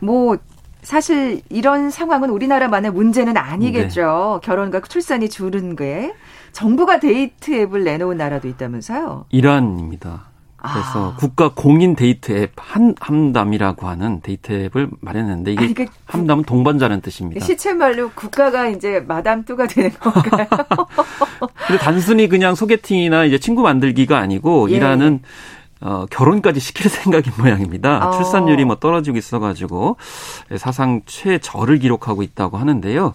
뭐 0.00 0.38
사실 0.82 1.42
이런 1.50 1.90
상황은 1.90 2.30
우리나라만의 2.30 2.90
문제는 2.90 3.36
아니겠죠. 3.36 4.40
네. 4.40 4.46
결혼과 4.46 4.80
출산이 4.80 5.28
줄은 5.28 5.76
게 5.76 6.14
정부가 6.52 7.00
데이트 7.00 7.52
앱을 7.52 7.84
내놓은 7.84 8.16
나라도 8.16 8.48
있다면서요? 8.48 9.26
이란입니다. 9.28 10.24
그래서 10.72 11.12
아. 11.12 11.16
국가 11.16 11.50
공인 11.54 11.96
데이트 11.96 12.32
앱 12.32 12.52
한, 12.56 12.94
함담이라고 13.00 13.86
하는 13.86 14.20
데이트 14.20 14.52
앱을 14.52 14.88
마련했는데 15.00 15.52
이게 15.52 15.64
아니, 15.64 15.74
그러니까 15.74 15.96
함담은 16.06 16.44
동반자는 16.44 17.00
뜻입니다. 17.00 17.44
시쳇말로 17.44 18.10
국가가 18.10 18.68
이제 18.68 19.04
마담뚜가 19.06 19.66
되는 19.66 19.90
건가요? 20.00 20.46
근데 21.66 21.78
단순히 21.82 22.28
그냥 22.28 22.54
소개팅이나 22.54 23.24
이제 23.24 23.38
친구 23.38 23.62
만들기가 23.62 24.18
아니고 24.18 24.70
예. 24.70 24.76
이라는 24.76 25.20
어, 25.80 26.06
결혼까지 26.10 26.58
시킬 26.58 26.88
생각인 26.90 27.32
모양입니다. 27.38 28.08
어. 28.08 28.12
출산율이 28.12 28.64
뭐 28.64 28.76
떨어지고 28.76 29.18
있어가지고 29.18 29.96
사상 30.56 31.02
최저를 31.06 31.78
기록하고 31.78 32.22
있다고 32.22 32.56
하는데요. 32.56 33.14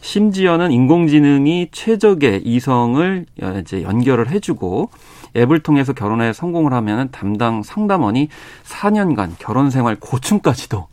심지어는 0.00 0.70
인공지능이 0.70 1.68
최적의 1.72 2.42
이성을 2.44 3.26
이제 3.60 3.82
연결을 3.82 4.30
해주고 4.30 4.90
앱을 5.36 5.60
통해서 5.60 5.92
결혼에 5.92 6.32
성공을 6.32 6.72
하면 6.72 7.10
담당 7.10 7.62
상담원이 7.62 8.28
4년간 8.64 9.32
결혼 9.38 9.70
생활 9.70 9.96
고충까지도 9.96 10.88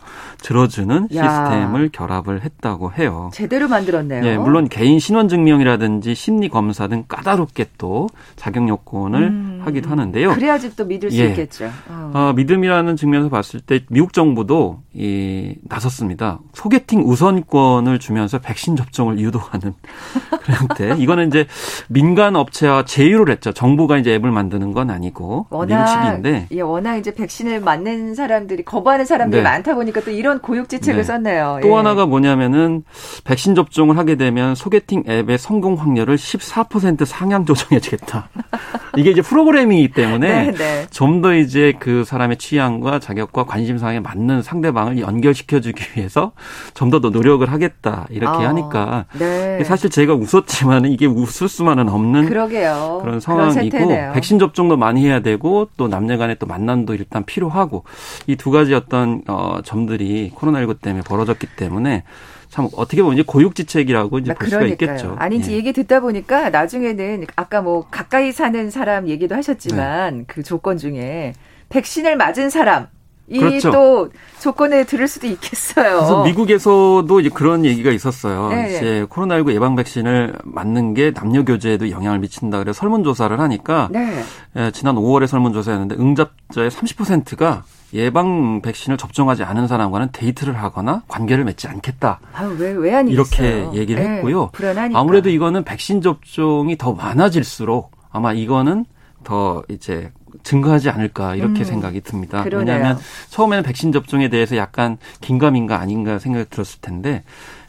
들어주는 0.45 1.07
야. 1.15 1.23
시스템을 1.23 1.89
결합을 1.91 2.43
했다고 2.43 2.91
해요. 2.93 3.31
제대로 3.33 3.67
만들었네요. 3.67 4.23
예, 4.23 4.37
물론 4.37 4.69
개인 4.69 4.99
신원 4.99 5.27
증명이라든지 5.27 6.13
심리 6.13 6.49
검사 6.49 6.87
등 6.87 7.03
까다롭게 7.07 7.65
또 7.79 8.09
자격 8.35 8.69
요건을 8.69 9.23
음. 9.23 9.61
하기도 9.65 9.89
하는데요. 9.89 10.35
그래야지 10.35 10.75
또 10.75 10.85
믿을 10.85 11.09
수 11.09 11.17
예. 11.19 11.29
있겠죠. 11.29 11.71
어. 11.89 12.11
어, 12.13 12.33
믿음이라는 12.35 12.95
측면에서 12.95 13.29
봤을 13.29 13.59
때 13.59 13.79
미국 13.89 14.13
정부도 14.13 14.81
이 14.93 15.55
나섰습니다. 15.63 16.39
소개팅 16.53 17.01
우선권을 17.01 17.97
주면서 17.97 18.37
백신 18.37 18.75
접종을 18.75 19.19
유도하는 19.19 19.73
그런 20.43 20.59
형태. 20.59 20.95
이거는 20.97 21.27
이제 21.27 21.47
민간 21.89 22.35
업체와 22.35 22.85
제휴를 22.85 23.33
했죠. 23.33 23.51
정부가 23.51 23.97
이제 23.97 24.13
앱을 24.13 24.29
만드는 24.31 24.73
건 24.73 24.91
아니고 24.91 25.47
워낙, 25.49 25.83
미국식인데. 25.85 26.47
예, 26.51 26.61
워낙 26.61 26.97
이제 26.97 27.13
백신을 27.13 27.61
맞는 27.61 28.13
사람들이 28.13 28.63
거부하는 28.63 29.05
사람들이 29.05 29.41
네. 29.41 29.49
많다 29.49 29.73
보니까 29.73 30.01
또 30.01 30.11
이런 30.11 30.34
고육지책을 30.39 30.97
네. 31.01 31.03
썼네요. 31.03 31.59
또 31.61 31.69
예. 31.69 31.73
하나가 31.73 32.05
뭐냐면은 32.05 32.83
백신 33.25 33.55
접종을 33.55 33.97
하게 33.97 34.15
되면 34.15 34.55
소개팅 34.55 35.03
앱의 35.07 35.37
성공 35.37 35.75
확률을 35.75 36.15
14% 36.15 37.05
상향 37.05 37.45
조정해 37.45 37.79
주겠다. 37.79 38.29
이게 38.97 39.11
이제 39.11 39.21
프로그래밍이기 39.21 39.93
때문에 39.93 40.51
네, 40.51 40.51
네. 40.53 40.87
좀더 40.89 41.35
이제 41.35 41.73
그 41.79 42.05
사람의 42.05 42.37
취향과 42.37 42.99
자격과 42.99 43.43
관심사에 43.45 43.99
맞는 43.99 44.41
상대방을 44.41 44.99
연결시켜 44.99 45.59
주기 45.59 45.83
위해서 45.95 46.31
좀 46.73 46.89
더 46.89 47.01
더 47.01 47.09
노력을 47.09 47.45
하겠다. 47.51 48.07
이렇게 48.09 48.45
아, 48.45 48.49
하니까 48.49 49.05
네. 49.19 49.61
사실 49.65 49.89
제가 49.89 50.13
웃었지만은 50.13 50.91
이게 50.91 51.05
웃을 51.07 51.49
수만은 51.49 51.89
없는 51.89 52.27
그러게요. 52.27 52.99
그런 53.03 53.19
상황이고 53.19 53.77
그런 53.77 54.13
백신 54.13 54.39
접종도 54.39 54.77
많이 54.77 55.05
해야 55.05 55.19
되고 55.19 55.67
또 55.75 55.89
남녀 55.89 56.17
간의 56.17 56.37
또 56.39 56.45
만남도 56.45 56.93
일단 56.95 57.25
필요하고 57.25 57.83
이 58.27 58.35
두 58.45 58.51
가지 58.51 58.75
어떤 58.75 59.23
어 59.27 59.57
점들이 59.63 60.14
코로나19 60.36 60.81
때문에 60.81 61.03
벌어졌기 61.03 61.48
때문에 61.55 62.03
참 62.50 62.69
어떻게 62.74 63.01
보면 63.01 63.17
이제 63.17 63.24
고육지책이라고 63.25 64.19
이제 64.19 64.34
볼 64.34 64.48
수가 64.48 64.65
있겠죠. 64.65 65.17
이제 65.34 65.51
예. 65.51 65.57
얘기 65.57 65.74
듣다 65.74 66.00
보니까 66.00 66.50
나중에는 66.50 67.25
아까 67.36 67.62
뭐 67.62 67.88
가까이 67.89 68.31
사는 68.31 68.69
사람 68.69 69.10
얘기도 69.10 69.36
하셨지만 69.36 70.19
네. 70.19 70.24
그 70.27 70.43
조건 70.43 70.77
중에 70.77 71.34
백신을 71.69 72.15
맞은 72.15 72.50
사람 72.50 72.88
이또 73.27 73.39
그렇죠. 73.50 74.10
조건에 74.39 74.84
들을 74.84 75.08
수도 75.08 75.25
있겠어요. 75.27 75.96
그래서 75.98 76.24
미국에서도 76.24 77.20
이제 77.20 77.29
그런 77.29 77.65
얘기가 77.65 77.91
있었어요. 77.91 78.50
네. 78.50 78.77
이제 78.77 79.05
코로나19 79.10 79.53
예방 79.53 79.75
백신을 79.75 80.36
맞는 80.44 80.94
게 80.94 81.12
남녀 81.12 81.44
교제에도 81.44 81.89
영향을 81.89 82.20
미친다. 82.20 82.60
그래서 82.60 82.79
설문 82.79 83.03
조사를 83.03 83.39
하니까 83.39 83.89
네. 83.91 84.24
예, 84.55 84.72
지난 84.72 84.96
5월에 84.96 85.25
설문 85.27 85.53
조사였는데 85.53 85.96
응답자의 85.96 86.70
30%가 86.70 87.63
예방 87.94 88.62
백신을 88.62 88.98
접종하지 88.98 89.44
않은 89.44 89.67
사람과는 89.67 90.10
데이트를 90.12 90.62
하거나 90.62 91.03
관계를 91.08 91.46
맺지 91.46 91.67
않겠다. 91.67 92.20
아, 92.34 92.44
왜, 92.60 92.72
왜 92.72 93.03
이렇게 93.08 93.67
얘기를 93.74 94.03
네, 94.03 94.10
했고요. 94.17 94.50
불안하니까. 94.51 95.00
아무래도 95.00 95.29
이거는 95.29 95.63
백신 95.63 96.01
접종이 96.01 96.77
더 96.77 96.94
많아질수록 96.94 97.91
아마 98.12 98.34
이거는 98.34 98.86
더 99.24 99.63
이제 99.70 100.12
증가하지 100.43 100.89
않을까 100.89 101.35
이렇게 101.35 101.61
음, 101.61 101.63
생각이 101.63 102.01
듭니다. 102.01 102.43
그러네요. 102.43 102.75
왜냐하면 102.75 102.99
처음에는 103.29 103.63
백신 103.63 103.91
접종에 103.91 104.29
대해서 104.29 104.55
약간 104.57 104.97
긴가민가 105.21 105.79
아닌가 105.79 106.19
생각이 106.19 106.49
들었을 106.49 106.81
텐데 106.81 107.23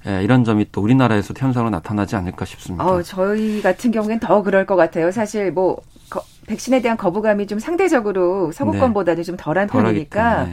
예, 0.07 0.23
이런 0.23 0.45
점이 0.45 0.67
또 0.71 0.81
우리나라에서도 0.81 1.39
현상으로 1.39 1.71
나타나지 1.71 2.17
않을까 2.17 2.45
싶습니다. 2.45 2.87
어, 2.87 3.03
저희 3.03 3.61
같은 3.61 3.91
경우엔 3.91 4.21
더 4.21 4.43
그럴 4.43 4.65
것 4.67 4.77
같아요. 4.77 5.11
사실 5.11 5.51
뭐 5.51 5.81
거, 6.09 6.23
백신에 6.47 6.81
대한 6.81 6.97
거부감이 6.97 7.47
좀 7.47 7.59
상대적으로 7.59 8.53
서구권보다는 8.53 9.23
네. 9.23 9.25
좀 9.25 9.37
덜한 9.37 9.67
편이니까 9.69 10.49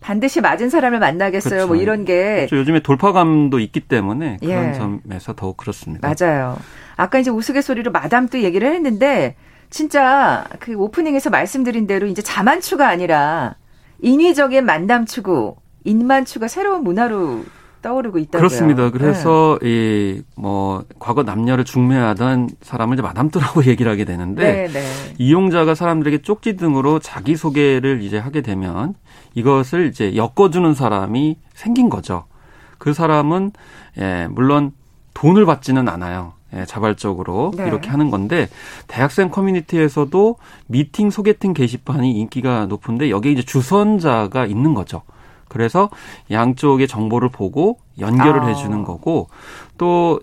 반드시 0.00 0.40
맞은 0.40 0.70
사람을 0.70 0.98
만나겠어요. 0.98 1.66
뭐 1.66 1.66
그렇죠. 1.66 1.74
뭐 1.74 1.76
이런 1.76 2.04
게 2.04 2.46
그렇죠. 2.46 2.56
요즘에 2.58 2.80
돌파감도 2.80 3.58
있기 3.60 3.80
때문에 3.80 4.38
그런 4.40 4.68
예. 4.68 4.72
점에서 4.74 5.34
더욱 5.34 5.56
그렇습니다. 5.56 6.08
맞아요. 6.08 6.58
아까 6.96 7.18
이제 7.18 7.30
우스갯소리로 7.30 7.90
마담도 7.90 8.42
얘기를 8.42 8.72
했는데 8.72 9.36
진짜 9.70 10.46
그 10.58 10.74
오프닝에서 10.74 11.30
말씀드린 11.30 11.86
대로 11.86 12.06
이제 12.06 12.22
자만추가 12.22 12.88
아니라 12.88 13.56
인위적인 14.00 14.64
만남 14.64 15.06
추구, 15.06 15.56
인만추가 15.84 16.48
새로운 16.48 16.84
문화로 16.84 17.44
떠오르고 17.82 18.18
있다고요. 18.18 18.38
그렇습니다. 18.40 18.90
그래서 18.90 19.58
네. 19.62 20.22
이뭐 20.36 20.84
과거 20.98 21.22
남녀를 21.22 21.64
중매하던 21.64 22.50
사람을 22.60 22.94
이제 22.94 23.02
마담뜨라고 23.02 23.64
얘기를 23.66 23.90
하게 23.90 24.04
되는데 24.04 24.66
네, 24.66 24.72
네. 24.72 24.84
이용자가 25.18 25.74
사람들에게 25.74 26.22
쪽지 26.22 26.56
등으로 26.56 26.98
자기 26.98 27.36
소개를 27.36 28.02
이제 28.02 28.18
하게 28.18 28.40
되면 28.40 28.94
이것을 29.34 29.86
이제 29.86 30.16
엮어주는 30.16 30.74
사람이 30.74 31.36
생긴 31.54 31.88
거죠. 31.88 32.24
그 32.78 32.92
사람은 32.92 33.52
예 33.98 34.28
물론 34.30 34.72
돈을 35.14 35.46
받지는 35.46 35.88
않아요. 35.88 36.32
예, 36.54 36.64
자발적으로 36.64 37.52
네. 37.56 37.66
이렇게 37.66 37.90
하는 37.90 38.10
건데 38.10 38.48
대학생 38.86 39.30
커뮤니티에서도 39.30 40.36
미팅 40.66 41.10
소개팅 41.10 41.52
게시판이 41.52 42.12
인기가 42.12 42.66
높은데 42.66 43.10
여기에 43.10 43.32
이제 43.32 43.42
주선자가 43.42 44.46
있는 44.46 44.74
거죠. 44.74 45.02
그래서 45.48 45.90
양쪽의 46.30 46.88
정보를 46.88 47.30
보고 47.30 47.78
연결을 47.98 48.42
아. 48.42 48.46
해주는 48.46 48.84
거고 48.84 49.28
또 49.76 50.20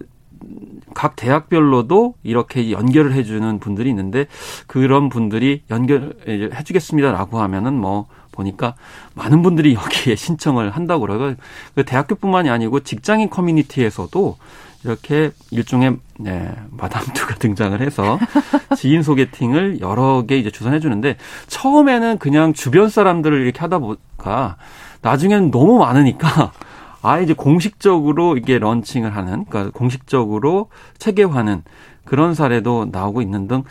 각 0.93 1.15
대학별로도 1.15 2.15
이렇게 2.23 2.71
연결을 2.71 3.13
해주는 3.13 3.59
분들이 3.59 3.89
있는데 3.89 4.27
그런 4.67 5.09
분들이 5.09 5.63
연결해주겠습니다라고 5.69 7.39
하면은 7.39 7.73
뭐 7.73 8.07
보니까 8.31 8.75
많은 9.13 9.41
분들이 9.41 9.75
여기에 9.75 10.15
신청을 10.15 10.71
한다고 10.71 11.01
그러고 11.01 11.35
그 11.73 11.83
대학교뿐만이 11.83 12.49
아니고 12.49 12.81
직장인 12.81 13.29
커뮤니티에서도 13.29 14.37
이렇게 14.85 15.31
일종의 15.49 15.97
네, 16.19 16.53
마담투가 16.71 17.35
등장을 17.39 17.81
해서 17.81 18.19
지인 18.77 19.01
소개팅을 19.01 19.81
여러 19.81 20.25
개 20.27 20.37
이제 20.37 20.51
주선해 20.51 20.79
주는데 20.79 21.17
처음에는 21.47 22.19
그냥 22.19 22.53
주변 22.53 22.89
사람들을 22.89 23.41
이렇게 23.41 23.59
하다 23.59 23.79
보니까 23.79 24.57
나중에는 25.01 25.51
너무 25.51 25.79
많으니까 25.79 26.51
아 27.01 27.19
이제 27.19 27.33
공식적으로 27.33 28.37
이게 28.37 28.59
런칭을 28.59 29.15
하는 29.15 29.45
그러니까 29.45 29.71
공식적으로 29.77 30.69
체계화는 30.99 31.63
그런 32.05 32.33
사례도 32.33 32.89
나오고 32.91 33.21
있는 33.21 33.47
등 33.47 33.63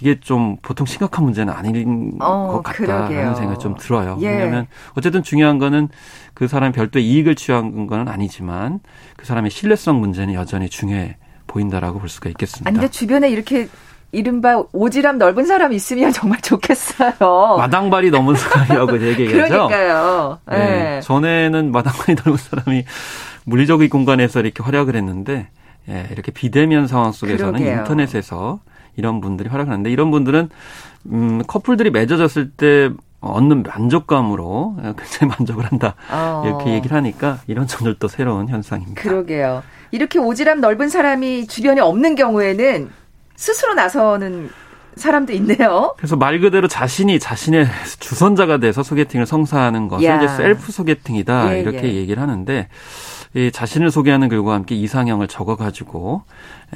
이게 0.00 0.18
좀 0.20 0.56
보통 0.62 0.86
심각한 0.86 1.24
문제는 1.24 1.52
아닌 1.52 2.12
어, 2.20 2.52
것 2.52 2.62
같다라는 2.62 3.08
그러게요. 3.08 3.34
생각이 3.34 3.58
좀 3.60 3.76
들어요. 3.76 4.16
예. 4.20 4.28
왜냐하면 4.30 4.66
어쨌든 4.96 5.22
중요한 5.22 5.58
거는 5.58 5.88
그 6.34 6.48
사람이 6.48 6.72
별도의 6.72 7.06
이익을 7.06 7.34
취한 7.34 7.86
건 7.86 8.08
아니지만 8.08 8.80
그 9.16 9.26
사람의 9.26 9.50
신뢰성 9.50 10.00
문제는 10.00 10.34
여전히 10.34 10.68
중요해 10.68 11.16
보인다라고 11.46 11.98
볼 11.98 12.08
수가 12.08 12.30
있겠습니다. 12.30 12.68
아니, 12.68 12.78
근데 12.78 12.90
주변에 12.90 13.28
이렇게 13.28 13.68
이른바 14.12 14.62
오지랖 14.72 15.16
넓은 15.18 15.46
사람이 15.46 15.76
있으면 15.76 16.12
정말 16.12 16.40
좋겠어요. 16.40 17.56
마당발이 17.58 18.10
넘은 18.10 18.34
사람이라고 18.34 19.00
얘기하죠. 19.06 19.68
그러니까요. 19.68 20.38
네. 20.48 20.56
네. 20.58 21.00
전에는 21.00 21.70
마당발이 21.70 22.16
넓은 22.24 22.36
사람이 22.36 22.84
물리적인 23.44 23.88
공간에서 23.88 24.40
이렇게 24.40 24.62
활약을 24.62 24.96
했는데 24.96 25.48
예, 25.88 26.06
이렇게 26.10 26.30
비대면 26.32 26.86
상황 26.86 27.12
속에서는 27.12 27.54
그러게요. 27.54 27.78
인터넷에서 27.78 28.60
이런 28.96 29.20
분들이 29.20 29.48
활약하는데 29.48 29.90
이런 29.90 30.10
분들은 30.10 30.50
음, 31.06 31.42
커플들이 31.46 31.90
맺어졌을 31.90 32.50
때 32.50 32.90
얻는 33.20 33.62
만족감으로 33.64 34.76
굉장히 34.96 35.34
만족을 35.38 35.64
한다. 35.66 35.94
어. 36.10 36.42
이렇게 36.46 36.72
얘기를 36.74 36.96
하니까 36.96 37.40
이런 37.46 37.66
점들도 37.66 38.08
새로운 38.08 38.48
현상입니다. 38.48 39.00
그러게요. 39.00 39.62
이렇게 39.90 40.18
오지랖 40.18 40.60
넓은 40.60 40.88
사람이 40.88 41.46
주변에 41.46 41.80
없는 41.80 42.14
경우에는 42.14 42.90
스스로 43.36 43.74
나서는 43.74 44.50
사람도 44.96 45.32
있네요. 45.34 45.94
그래서 45.96 46.16
말 46.16 46.40
그대로 46.40 46.68
자신이 46.68 47.18
자신의 47.18 47.66
주선자가 48.00 48.58
돼서 48.58 48.82
소개팅을 48.82 49.26
성사하는 49.26 49.88
것을 49.88 50.06
야. 50.06 50.16
이제 50.16 50.28
셀프 50.28 50.72
소개팅이다 50.72 51.54
예, 51.56 51.60
이렇게 51.60 51.84
예. 51.84 51.94
얘기를 51.94 52.22
하는데 52.22 52.68
이 53.34 53.50
자신을 53.52 53.90
소개하는 53.90 54.28
글과 54.28 54.54
함께 54.54 54.74
이상형을 54.74 55.28
적어가지고 55.28 56.22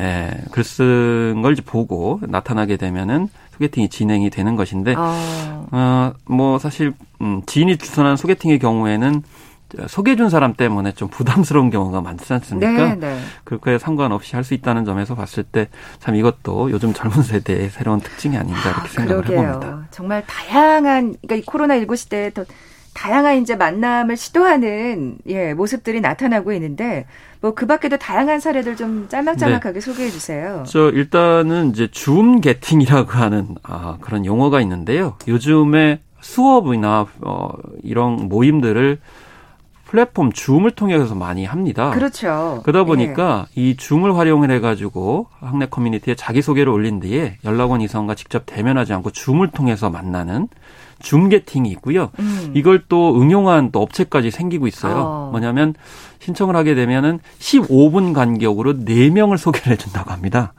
예, 0.01 0.31
글 0.53 0.63
쓴 0.65 1.43
걸 1.43 1.57
보고 1.57 2.21
나타나게 2.23 2.77
되면은 2.77 3.29
소개팅이 3.53 3.89
진행이 3.89 4.31
되는 4.31 4.55
것인데 4.57 4.95
어, 4.97 6.13
어뭐 6.29 6.59
사실 6.59 6.93
음, 7.21 7.43
지인이 7.47 7.77
주선한 7.77 8.17
소개팅의 8.17 8.59
경우에는 8.61 9.23
소개해준 9.89 10.31
사람 10.31 10.55
때문에 10.55 10.93
좀 10.93 11.09
부담스러운 11.09 11.71
경우가 11.71 12.01
많지 12.01 12.33
않습니까? 12.35 12.71
네, 12.71 12.95
네. 12.95 13.19
그거에 13.43 13.79
상관없이 13.79 14.37
할 14.37 14.45
수 14.45 14.55
있다는 14.55 14.85
점에서 14.85 15.17
봤을 15.17 15.43
때 15.43 15.69
참 15.99 16.15
이것도 16.15 16.71
요즘 16.71 16.93
젊은 16.93 17.23
세대의 17.25 17.71
새로운 17.71 17.99
특징이 18.01 18.37
아닌가 18.37 18.61
이렇게 18.61 18.81
아, 18.83 18.87
생각을 18.87 19.25
그러게요. 19.25 19.49
해봅니다. 19.49 19.87
정말 19.91 20.25
다양한 20.27 21.17
그러니까 21.23 21.35
이 21.35 21.43
코로나 21.43 21.77
19 21.77 21.97
시대에 21.97 22.31
더 22.31 22.45
다양한 22.95 23.43
이제 23.43 23.57
만남을 23.57 24.17
시도하는 24.17 25.19
예, 25.27 25.53
모습들이 25.55 26.01
나타나고 26.01 26.53
있는데 26.53 27.07
뭐 27.41 27.55
그 27.55 27.67
밖에도 27.67 27.97
다양한 27.97 28.41
사례들 28.41 28.77
좀 28.77 29.07
짤막짤막하게 29.09 29.75
네. 29.75 29.81
소개해 29.81 30.11
주세요. 30.11 30.65
저 30.67 30.91
일단은 30.91 31.71
이제 31.71 31.89
줌 31.91 32.41
게팅이라고 32.41 33.13
하는 33.13 33.49
아, 33.63 33.97
그런 34.01 34.27
용어가 34.27 34.61
있는데요. 34.61 35.17
요즘에 35.29 36.01
수업이나 36.21 37.07
어, 37.21 37.51
이런 37.83 38.29
모임들을 38.29 38.99
플랫폼 39.87 40.33
줌을 40.33 40.73
통해서 40.73 41.15
많이 41.15 41.45
합니다. 41.45 41.91
그렇죠. 41.91 42.63
그러다 42.65 42.85
보니까 42.85 43.47
예. 43.57 43.63
이 43.63 43.77
줌을 43.77 44.17
활용을 44.17 44.51
해가지고 44.51 45.29
학내 45.41 45.67
커뮤니티에 45.67 46.17
자기소개를 46.17 46.73
올린 46.73 46.99
뒤에 46.99 47.39
연락 47.45 47.71
원 47.71 47.81
이성과 47.81 48.17
직접 48.17 48.43
대면하지 48.47 48.93
않고 48.93 49.11
줌을 49.11 49.51
통해서 49.51 49.91
만나는 49.91 50.49
줌게팅이 51.01 51.71
있고요. 51.73 52.11
음. 52.19 52.53
이걸 52.55 52.85
또 52.89 53.21
응용한 53.21 53.71
또 53.73 53.83
업체까지 53.83 54.31
생기고 54.31 54.67
있어요. 54.67 54.95
어. 54.97 55.29
뭐냐면 55.31 55.75
신청을 56.21 56.57
하게 56.57 56.75
되면은 56.75 57.21
15분 57.39 58.15
간격으로 58.15 58.75
4명을 58.75 59.37
소개를 59.37 59.73
해준다고 59.73 60.11
합니다. 60.11 60.53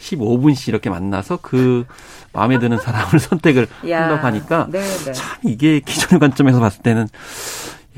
15분씩 0.00 0.68
이렇게 0.68 0.90
만나서 0.90 1.38
그 1.42 1.84
마음에 2.32 2.58
드는 2.58 2.78
사람을 2.78 3.18
선택을 3.20 3.66
한다고 3.82 4.26
하니까 4.26 4.68
네네. 4.70 4.86
네. 5.06 5.12
참 5.12 5.38
이게 5.44 5.80
기존의 5.80 6.20
관점에서 6.20 6.60
봤을 6.60 6.82
때는 6.82 7.08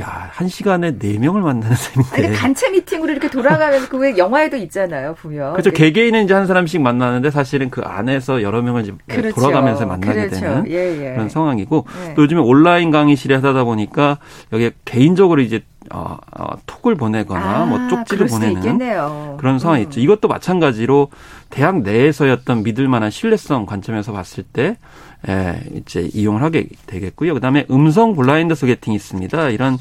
야, 0.01 0.31
한 0.33 0.49
시간에 0.49 0.99
네 0.99 1.19
명을 1.19 1.43
만나는 1.43 1.77
셈인데. 1.77 2.27
아니, 2.27 2.37
단체 2.37 2.71
미팅으로 2.71 3.13
이렇게 3.13 3.29
돌아가면서 3.31 3.89
그 3.89 4.01
왜 4.01 4.17
영화에도 4.17 4.57
있잖아요, 4.57 5.15
보면. 5.15 5.53
그렇죠. 5.53 5.71
개개인은 5.73 6.25
이제 6.25 6.33
한 6.33 6.47
사람씩 6.47 6.81
만나는데 6.81 7.31
사실은 7.31 7.69
그 7.71 7.83
안에서 7.83 8.43
여러 8.43 8.63
명을 8.63 8.83
이제 8.83 8.95
그렇죠. 9.09 9.35
돌아가면서 9.35 9.85
만나게 9.85 10.29
그렇죠. 10.29 10.41
되는 10.41 10.65
예, 10.71 11.07
예. 11.09 11.13
그런 11.13 11.29
상황이고 11.29 11.87
예. 12.09 12.15
또 12.15 12.23
요즘에 12.23 12.41
온라인 12.41 12.91
강의실에 12.91 13.35
하다 13.37 13.65
보니까 13.65 14.17
여기 14.55 14.71
개인적으로 14.87 15.43
이제 15.43 15.63
어, 15.93 16.17
어, 16.39 16.47
톡을 16.67 16.95
보내거나 16.95 17.65
뭐 17.67 17.79
아, 17.79 17.81
뭐 17.81 17.89
쪽지를 17.89 18.27
보내는 18.29 19.37
그런 19.39 19.59
상황이 19.59 19.83
음. 19.83 19.85
있죠. 19.85 20.01
이것도 20.01 20.29
마찬가지로 20.29 21.09
대학 21.51 21.83
내에서였던 21.83 22.63
믿을 22.63 22.87
만한 22.89 23.11
신뢰성 23.11 23.67
관점에서 23.67 24.13
봤을 24.13 24.45
때 24.45 24.77
예, 25.29 25.61
이제 25.75 26.09
이용을 26.15 26.43
하게 26.43 26.69
되겠고요. 26.87 27.35
그다음에 27.35 27.67
음성 27.71 28.15
블라인드 28.15 28.55
소개팅이 28.55 28.97
있습니다. 28.97 29.51
이런 29.51 29.77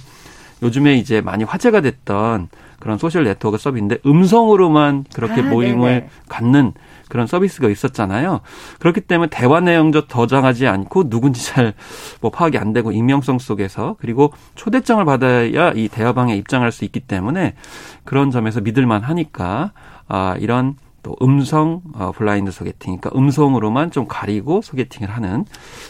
요즘에 0.61 0.95
이제 0.97 1.21
많이 1.21 1.45
화제가 1.45 1.79
됐던 1.79 2.49
그런 2.79 2.97
소셜 2.97 3.23
네트워크 3.23 3.57
서비스인데 3.57 3.99
음성으로만 4.05 5.05
그렇게 5.13 5.41
아, 5.41 5.43
모임을 5.43 5.89
네네. 5.89 6.09
갖는 6.27 6.73
그런 7.07 7.27
서비스가 7.27 7.69
있었잖아요. 7.69 8.41
그렇기 8.79 9.01
때문에 9.01 9.29
대화 9.29 9.59
내용도 9.61 10.07
저장하지 10.07 10.67
않고 10.67 11.09
누군지 11.09 11.45
잘 11.45 11.73
뭐 12.21 12.31
파악이 12.31 12.57
안 12.57 12.73
되고 12.73 12.91
익명성 12.91 13.39
속에서 13.39 13.95
그리고 13.99 14.33
초대장을 14.55 15.03
받아야 15.05 15.71
이 15.71 15.87
대화방에 15.87 16.35
입장할 16.35 16.71
수 16.71 16.83
있기 16.85 16.99
때문에 17.01 17.55
그런 18.03 18.29
점에서 18.31 18.59
믿을만 18.61 19.01
하니까 19.03 19.71
아 20.07 20.35
이런 20.39 20.75
또 21.03 21.15
음성 21.21 21.81
어, 21.93 22.11
블라인드 22.11 22.51
소개팅, 22.51 22.97
그러니까 22.97 23.11
음성으로만 23.17 23.91
좀 23.91 24.07
가리고 24.07 24.61
소개팅을 24.61 25.09
하는 25.09 25.45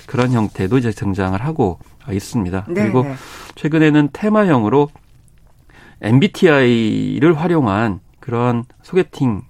그런 0.06 0.32
형태도 0.32 0.78
이제 0.78 0.92
등장을 0.92 1.40
하고 1.42 1.80
있습니다. 2.12 2.66
네 2.68 2.74
그리고 2.74 3.04
네. 3.04 3.14
최근에는 3.56 4.10
테마형으로 4.14 4.90
MBTI를 6.02 7.34
활용한 7.38 8.00
그런 8.20 8.66
소개팅 8.82 9.42
아, 9.42 9.49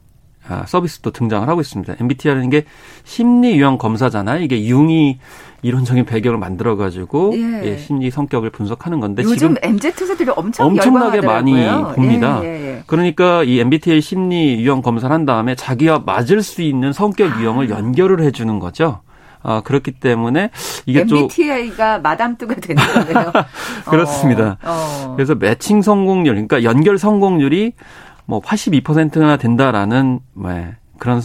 서비스도 0.65 1.11
등장을 1.11 1.47
하고 1.47 1.61
있습니다. 1.61 1.95
MBTI라는 1.99 2.49
게 2.49 2.65
심리 3.03 3.55
유형 3.57 3.77
검사잖아요. 3.77 4.43
이게 4.43 4.63
융이 4.65 5.19
이론적인 5.61 6.05
배경을 6.05 6.37
만들어 6.37 6.77
가지고 6.77 7.33
예. 7.35 7.61
예, 7.65 7.77
심리 7.77 8.09
성격을 8.09 8.49
분석하는 8.49 8.99
건데 8.99 9.23
요즘 9.23 9.55
MZ 9.61 9.91
세들이 9.91 10.31
엄청 10.35 10.67
엄청나게 10.67 11.21
많이 11.21 11.53
봅니다. 11.95 12.39
예, 12.43 12.47
예, 12.47 12.67
예, 12.67 12.83
그러니까 12.87 13.43
이 13.43 13.59
MBTI 13.59 13.99
심리 14.01 14.59
유형 14.59 14.81
검사를 14.81 15.13
한 15.13 15.25
다음에 15.25 15.55
자기와 15.55 16.03
맞을 16.05 16.41
수 16.41 16.61
있는 16.61 16.93
성격 16.93 17.31
아. 17.31 17.39
유형을 17.41 17.73
아. 17.73 17.77
연결을 17.77 18.23
해 18.23 18.31
주는 18.31 18.59
거죠. 18.59 19.01
아, 19.41 19.61
그렇기 19.61 19.91
때문에 19.91 20.49
이게 20.85 21.01
MBTI가 21.01 21.95
좀 21.95 22.03
마담뚜가 22.03 22.55
되는 22.55 22.83
거네요. 22.83 23.31
그렇습니다. 23.89 24.57
어, 24.63 25.07
어. 25.07 25.13
그래서 25.15 25.35
매칭 25.35 25.81
성공률, 25.81 26.33
그러니까 26.33 26.63
연결 26.63 26.97
성공률이 26.97 27.73
뭐 28.29 28.41
82%나 28.41 29.37
된다라는 29.37 30.19
네, 30.35 30.75
그런 30.99 31.21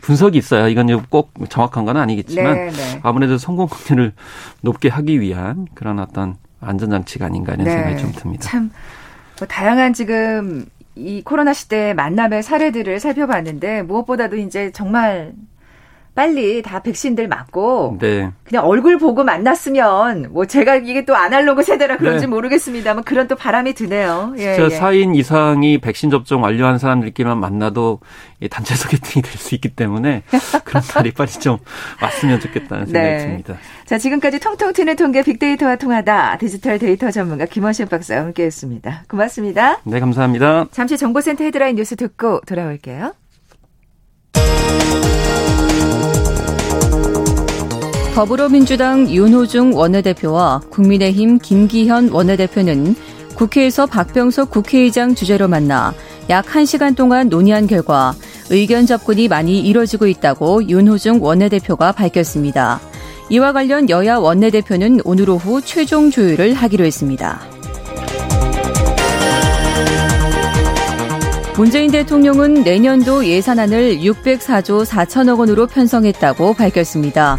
분석이 0.00 0.38
있어요. 0.38 0.68
이건 0.68 0.88
꼭 1.10 1.32
정확한 1.48 1.84
건 1.84 1.96
아니겠지만 1.98 2.54
네, 2.54 2.70
네. 2.70 3.00
아무래도 3.02 3.36
성공 3.36 3.68
확률을 3.70 4.12
높게 4.62 4.88
하기 4.88 5.20
위한 5.20 5.66
그런 5.74 5.98
어떤 5.98 6.36
안전장치가 6.60 7.26
아닌가 7.26 7.52
이런 7.52 7.66
네. 7.66 7.70
생각이 7.72 7.98
좀 7.98 8.12
듭니다. 8.12 8.42
참 8.48 8.70
뭐 9.38 9.46
다양한 9.46 9.92
지금 9.92 10.66
이 10.96 11.22
코로나 11.22 11.52
시대 11.52 11.94
만남의 11.94 12.42
사례들을 12.42 12.98
살펴봤는데 12.98 13.82
무엇보다도 13.82 14.36
이제 14.36 14.72
정말 14.72 15.32
빨리 16.18 16.62
다 16.62 16.80
백신들 16.82 17.28
맞고 17.28 17.98
네. 18.00 18.32
그냥 18.42 18.66
얼굴 18.66 18.98
보고 18.98 19.22
만났으면 19.22 20.32
뭐 20.32 20.46
제가 20.46 20.74
이게 20.74 21.04
또 21.04 21.14
아날로그 21.14 21.62
세대라 21.62 21.96
그런지 21.96 22.22
네. 22.22 22.26
모르겠습니다만 22.26 23.04
그런 23.04 23.28
또 23.28 23.36
바람이 23.36 23.74
드네요. 23.74 24.34
예, 24.36 24.56
진짜 24.56 24.74
예. 24.74 24.80
4인 24.80 25.14
이상이 25.14 25.78
백신 25.78 26.10
접종 26.10 26.42
완료한 26.42 26.78
사람들끼리만 26.78 27.38
만나도 27.38 28.00
단체 28.50 28.74
소개팅이 28.74 29.22
될 29.22 29.38
수 29.38 29.54
있기 29.54 29.68
때문에 29.68 30.24
그런 30.64 30.82
날이 30.96 31.12
빨리 31.12 31.30
좀 31.30 31.58
왔으면 32.02 32.40
좋겠다는 32.40 32.86
생각이 32.86 33.08
네. 33.08 33.18
듭니다. 33.18 33.54
자, 33.86 33.96
지금까지 33.98 34.40
통통 34.40 34.72
튀는 34.72 34.96
통계 34.96 35.22
빅데이터와 35.22 35.76
통하다 35.76 36.38
디지털 36.38 36.80
데이터 36.80 37.12
전문가 37.12 37.44
김원식 37.46 37.88
박사와 37.88 38.22
함께했습니다. 38.22 39.04
고맙습니다. 39.08 39.78
네, 39.84 40.00
감사합니다. 40.00 40.66
잠시 40.72 40.96
정보센터 40.98 41.44
헤드라인 41.44 41.76
뉴스 41.76 41.94
듣고 41.94 42.40
돌아올게요. 42.40 43.12
더불어민주당 48.18 49.08
윤호중 49.08 49.76
원내대표와 49.76 50.62
국민의힘 50.70 51.38
김기현 51.38 52.08
원내대표는 52.08 52.96
국회에서 53.36 53.86
박병석 53.86 54.50
국회의장 54.50 55.14
주재로 55.14 55.46
만나 55.46 55.94
약 56.28 56.44
1시간 56.46 56.96
동안 56.96 57.28
논의한 57.28 57.68
결과 57.68 58.16
의견 58.50 58.86
접근이 58.86 59.28
많이 59.28 59.60
이뤄지고 59.60 60.08
있다고 60.08 60.68
윤호중 60.68 61.22
원내대표가 61.22 61.92
밝혔습니다. 61.92 62.80
이와 63.30 63.52
관련 63.52 63.88
여야 63.88 64.16
원내대표는 64.16 65.02
오늘 65.04 65.30
오후 65.30 65.60
최종 65.60 66.10
조율을 66.10 66.54
하기로 66.54 66.84
했습니다. 66.84 67.40
문재인 71.56 71.92
대통령은 71.92 72.64
내년도 72.64 73.24
예산안을 73.24 73.98
604조 73.98 74.84
4천억 74.84 75.38
원으로 75.38 75.68
편성했다고 75.68 76.54
밝혔습니다. 76.54 77.38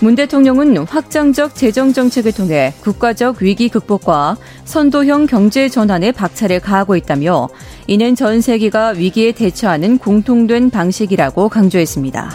문 0.00 0.14
대통령은 0.14 0.76
확장적 0.78 1.54
재정 1.54 1.92
정책을 1.92 2.32
통해 2.32 2.74
국가적 2.82 3.40
위기 3.40 3.68
극복과 3.68 4.36
선도형 4.64 5.26
경제 5.26 5.68
전환에 5.68 6.12
박차를 6.12 6.60
가하고 6.60 6.96
있다며 6.96 7.48
이는 7.86 8.14
전 8.14 8.40
세계가 8.40 8.90
위기에 8.90 9.32
대처하는 9.32 9.98
공통된 9.98 10.70
방식이라고 10.70 11.48
강조했습니다. 11.48 12.30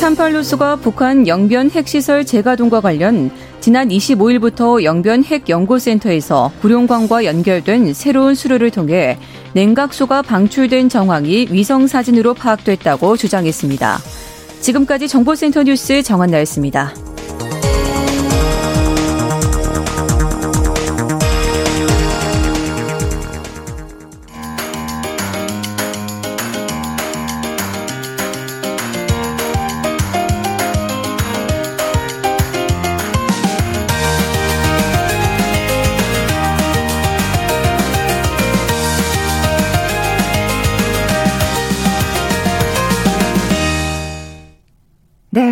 38루스가 0.00 0.80
북한 0.80 1.26
영변 1.26 1.70
핵시설 1.70 2.24
재가동과 2.24 2.80
관련 2.80 3.30
지난 3.60 3.90
25일부터 3.90 4.82
영변 4.82 5.24
핵연구센터에서 5.24 6.50
구룡광과 6.62 7.26
연결된 7.26 7.92
새로운 7.92 8.34
수로를 8.34 8.70
통해 8.70 9.18
냉각수가 9.52 10.22
방출된 10.22 10.88
정황이 10.88 11.48
위성 11.50 11.86
사진으로 11.86 12.34
파악됐다고 12.34 13.16
주장했습니다. 13.16 13.98
지금까지 14.60 15.08
정보센터 15.08 15.62
뉴스 15.62 16.02
정한나였습니다. 16.02 17.09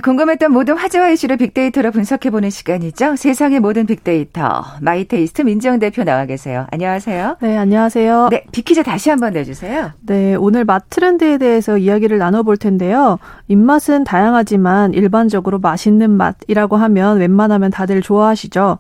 궁금했던 0.09 0.53
모든 0.53 0.75
화제와 0.75 1.11
이슈를 1.11 1.37
빅데이터로 1.37 1.91
분석해보는 1.91 2.49
시간이죠. 2.49 3.17
세상의 3.17 3.61
모든 3.61 3.85
빅데이터. 3.85 4.65
마이테이스트 4.81 5.43
민정 5.43 5.79
대표 5.79 6.03
나와 6.03 6.25
계세요. 6.25 6.67
안녕하세요. 6.71 7.37
네, 7.43 7.59
안녕하세요. 7.59 8.29
네, 8.31 8.45
빅퀴즈 8.51 8.85
다시 8.85 9.11
한번 9.11 9.35
내주세요. 9.35 9.91
네, 10.01 10.35
오늘 10.35 10.65
맛 10.65 10.89
트렌드에 10.89 11.37
대해서 11.37 11.77
이야기를 11.77 12.17
나눠볼 12.17 12.57
텐데요. 12.57 13.19
입맛은 13.49 14.05
다양하지만 14.05 14.95
일반적으로 14.95 15.59
맛있는 15.59 16.11
맛이라고 16.13 16.79
하면 16.79 17.19
웬만하면 17.19 17.71
다들 17.71 18.01
좋아하시죠. 18.01 18.79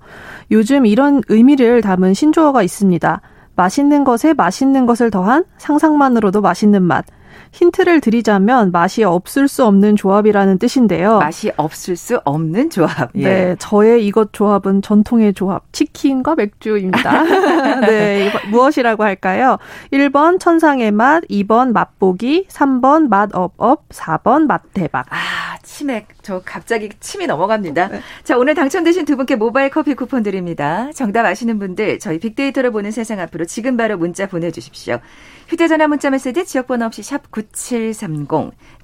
요즘 0.51 0.87
이런 0.87 1.21
의미를 1.29 1.83
담은 1.83 2.15
신조어가 2.15 2.63
있습니다. 2.63 3.21
맛있는 3.55 4.05
것에 4.05 4.33
맛있는 4.33 4.87
것을 4.87 5.11
더한 5.11 5.45
상상만으로도 5.59 6.41
맛있는 6.41 6.83
맛. 6.83 7.05
힌트를 7.53 8.01
드리자면 8.01 8.71
맛이 8.73 9.05
없을 9.05 9.49
수 9.49 9.65
없는 9.65 9.97
조합이라는 9.97 10.59
뜻인데요. 10.59 11.19
맛이 11.19 11.51
없을 11.57 11.97
수 11.97 12.21
없는 12.25 12.71
조합. 12.71 13.11
예. 13.17 13.23
네, 13.23 13.57
저의 13.59 14.07
이것 14.07 14.33
조합은 14.33 14.83
전통의 14.83 15.35
조합 15.35 15.65
치킨과 15.73 16.35
맥주입니다. 16.37 17.23
네, 17.87 18.31
무엇이라고 18.51 19.03
할까요? 19.03 19.59
1번 19.93 20.41
천상의 20.41 20.93
맛, 20.93 21.23
2번 21.29 21.73
맛보기, 21.73 22.47
3번 22.49 23.09
맛업업, 23.09 23.89
4번 23.89 24.47
맛대박. 24.47 25.07
아, 25.11 25.59
치맥. 25.79 26.09
저 26.23 26.43
갑자기 26.45 26.89
침이 26.99 27.27
넘어갑니다. 27.27 27.89
네. 27.89 28.01
자, 28.25 28.37
오늘 28.37 28.55
당첨되신 28.55 29.05
두 29.05 29.17
분께 29.17 29.37
모바일 29.37 29.71
커피 29.71 29.95
쿠폰 29.95 30.25
드립니다. 30.25 30.91
정답 30.93 31.25
아시는 31.25 31.61
분들 31.61 32.01
저희 32.01 32.19
빅데이터를 32.19 32.73
보는 32.73 32.91
세상 32.91 33.21
앞으로 33.21 33.45
지금 33.45 33.77
바로 33.77 33.97
문자 33.97 34.27
보내주십시오. 34.27 34.99
휴대전화 35.47 35.87
문자 35.87 36.11
메시지 36.11 36.45
지역번호 36.45 36.87
없이 36.87 37.03
샵 37.03 37.31
9730. 37.31 38.29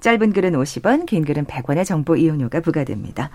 짧은 0.00 0.32
글은 0.32 0.52
50원, 0.52 1.06
긴 1.06 1.24
글은 1.24 1.46
100원의 1.46 1.84
정보 1.84 2.14
이용료가 2.14 2.60
부과됩니다. 2.60 3.30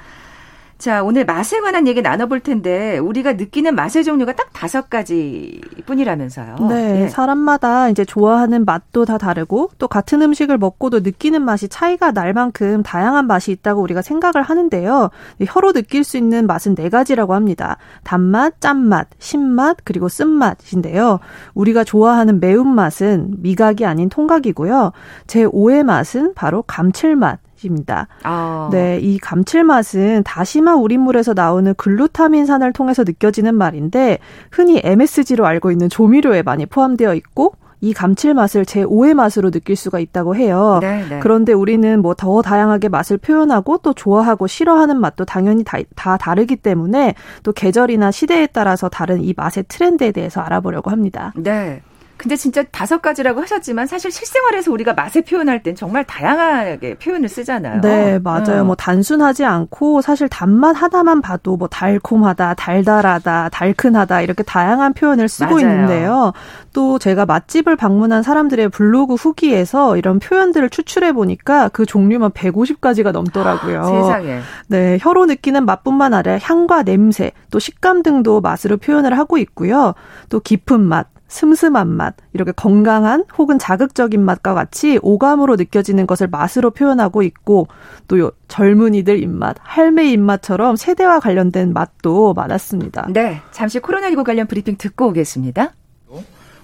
자, 0.80 1.04
오늘 1.04 1.26
맛에 1.26 1.60
관한 1.60 1.88
얘기 1.89 2.02
나눠볼 2.02 2.39
텐데, 2.39 2.98
우리가 2.98 3.34
느끼는 3.34 3.76
맛의 3.76 4.06
종류가 4.06 4.32
딱 4.38 4.54
다섯 4.54 4.89
가지 4.89 5.60
뿐이라면서요. 5.86 6.56
네, 6.70 7.04
예. 7.04 7.08
사람마다 7.10 7.89
이제 7.89 8.06
좋아하는 8.06 8.63
맛도 8.63 9.04
다 9.04 9.18
다르고, 9.18 9.72
또 9.78 9.89
같은 9.89 10.22
음식을 10.22 10.58
먹고도 10.58 11.02
느끼는 11.02 11.42
맛이 11.42 11.68
차이가 11.68 12.13
날 12.13 12.32
만큼 12.32 12.82
다양한 12.82 13.28
맛이 13.28 13.52
있다고 13.52 13.82
우리가 13.82 14.02
생각을 14.02 14.42
하는데요. 14.42 15.10
혀로 15.46 15.74
느낄 15.74 16.06
수 16.06 16.15
있는 16.15 16.48
맛은 16.48 16.76
네 16.76 16.88
가지라고 16.88 17.34
합니다. 17.34 17.76
단맛, 18.06 18.62
짠맛, 18.62 19.10
신맛, 19.20 19.80
그리고 19.84 20.08
쓴맛인데요. 20.08 21.20
우리가 21.56 21.84
좋아하는 21.84 22.39
매운맛은 22.39 23.36
미각이 23.39 23.86
아닌 23.86 24.08
통각이고요. 24.08 24.94
제 25.28 25.46
5의 25.46 25.84
맛은 25.84 26.36
바로 26.36 26.62
감칠맛, 26.62 27.39
입니다. 27.67 28.08
아. 28.24 28.69
네, 28.72 29.00
이 29.02 29.17
감칠맛은 29.19 30.24
다시마 30.24 30.76
우린물에서 30.76 31.34
나오는 31.34 31.74
글루타민산을 31.76 32.74
통해서 32.74 33.04
느껴지는 33.04 33.56
말인데 33.56 34.19
흔히 34.52 34.82
MSG로 34.84 35.45
알고 35.45 35.72
있는 35.72 35.89
조미료에 35.89 36.41
많이 36.43 36.65
포함되어 36.65 37.13
있고 37.15 37.54
이 37.82 37.93
감칠맛을 37.93 38.65
제5의 38.65 39.13
맛으로 39.13 39.52
느낄 39.52 39.78
수가 39.78 40.00
있다고 40.00 40.36
해요. 40.36 40.80
네네. 40.82 41.08
네. 41.08 41.19
그런데 41.22 41.54
우리는 41.54 42.02
뭐 42.02 42.13
더 42.13 42.41
다양하게 42.41 42.89
맛을 42.89 43.17
표현하고 43.17 43.78
또 43.78 43.93
좋아하고 43.93 44.48
싫어하는 44.48 45.00
맛도 45.00 45.24
당연히 45.24 45.63
다, 45.63 45.78
다 45.95 46.17
다르기 46.17 46.58
때문에 46.58 47.13
또 47.43 47.54
계절이나 47.54 48.12
시대에 48.12 48.48
따라서 48.48 48.89
다른 48.89 49.24
이 49.24 49.34
맛의 49.38 49.63
트렌드에 49.69 50.12
대해서 50.12 50.41
알아보려고 50.41 50.91
합니다. 50.91 51.32
네. 51.38 51.82
근데 52.20 52.36
진짜 52.36 52.64
다섯 52.64 53.02
가지라고 53.02 53.42
하셨지만 53.42 53.88
사실 53.88 54.12
실생활에서 54.12 54.74
우리가 54.74 54.94
맛을 54.94 55.22
표현할 55.22 55.64
땐 55.64 55.74
정말 55.74 56.04
다양하게 56.04 56.96
표현을 56.96 57.30
쓰잖아요. 57.30 57.80
네, 57.80 58.20
맞아요. 58.20 58.62
어. 58.62 58.64
뭐 58.66 58.76
단순하지 58.76 59.46
않고 59.46 60.02
사실 60.02 60.28
단맛 60.28 60.74
하나만 60.74 61.22
봐도 61.22 61.56
뭐 61.56 61.70
달콤하다, 61.70 62.56
달달하다, 62.56 63.50
달큰하다 63.50 64.22
이렇게 64.22 64.44
다양한 64.44 64.94
표현을 64.94 65.30
쓰고 65.30 65.56
맞아요. 65.56 65.60
있는데요. 65.62 66.34
또 66.74 67.00
제가 67.00 67.26
맛집을 67.26 67.78
방문한 67.78 68.22
사람들의 68.22 68.68
블로그 68.68 69.14
후기에서 69.14 69.96
이런 69.96 70.20
표현들을 70.20 70.70
추출해 70.70 71.14
보니까 71.14 71.70
그 71.70 71.86
종류만 71.86 72.32
150가지가 72.32 73.14
넘더라고요. 73.14 73.84
세상에. 73.86 74.40
네, 74.68 74.98
혀로 75.00 75.26
느끼는 75.26 75.66
맛뿐만 75.66 76.14
아니라 76.14 76.38
향과 76.42 76.84
냄새, 76.84 77.32
또 77.50 77.60
식감 77.60 78.04
등도 78.04 78.42
맛으로 78.42 78.76
표현을 78.76 79.18
하고 79.18 79.38
있고요. 79.38 79.94
또 80.28 80.42
깊은 80.42 80.82
맛, 80.82 81.08
슴슴한 81.30 81.88
맛, 81.88 82.15
이렇게 82.34 82.52
건강한 82.52 83.24
혹은 83.38 83.58
자극적인 83.58 84.20
맛과 84.22 84.54
같이 84.54 85.00
오감으로 85.02 85.56
느껴지는 85.56 86.08
것을 86.08 86.28
맛으로 86.28 86.72
표현하고 86.72 87.24
있고 87.24 87.68
또 88.08 88.32
젊은이들 88.48 89.22
입맛, 89.22 89.56
할매 89.62 90.12
입맛처럼 90.12 90.76
세대와 90.76 91.20
관련된 91.20 91.72
맛도 91.72 92.34
많았습니다. 92.34 93.08
네, 93.12 93.42
잠시 93.52 93.80
코로나19 93.80 94.26
관련 94.26 94.48
브리핑 94.48 94.76
듣고 94.78 95.08
오겠습니다. 95.10 95.74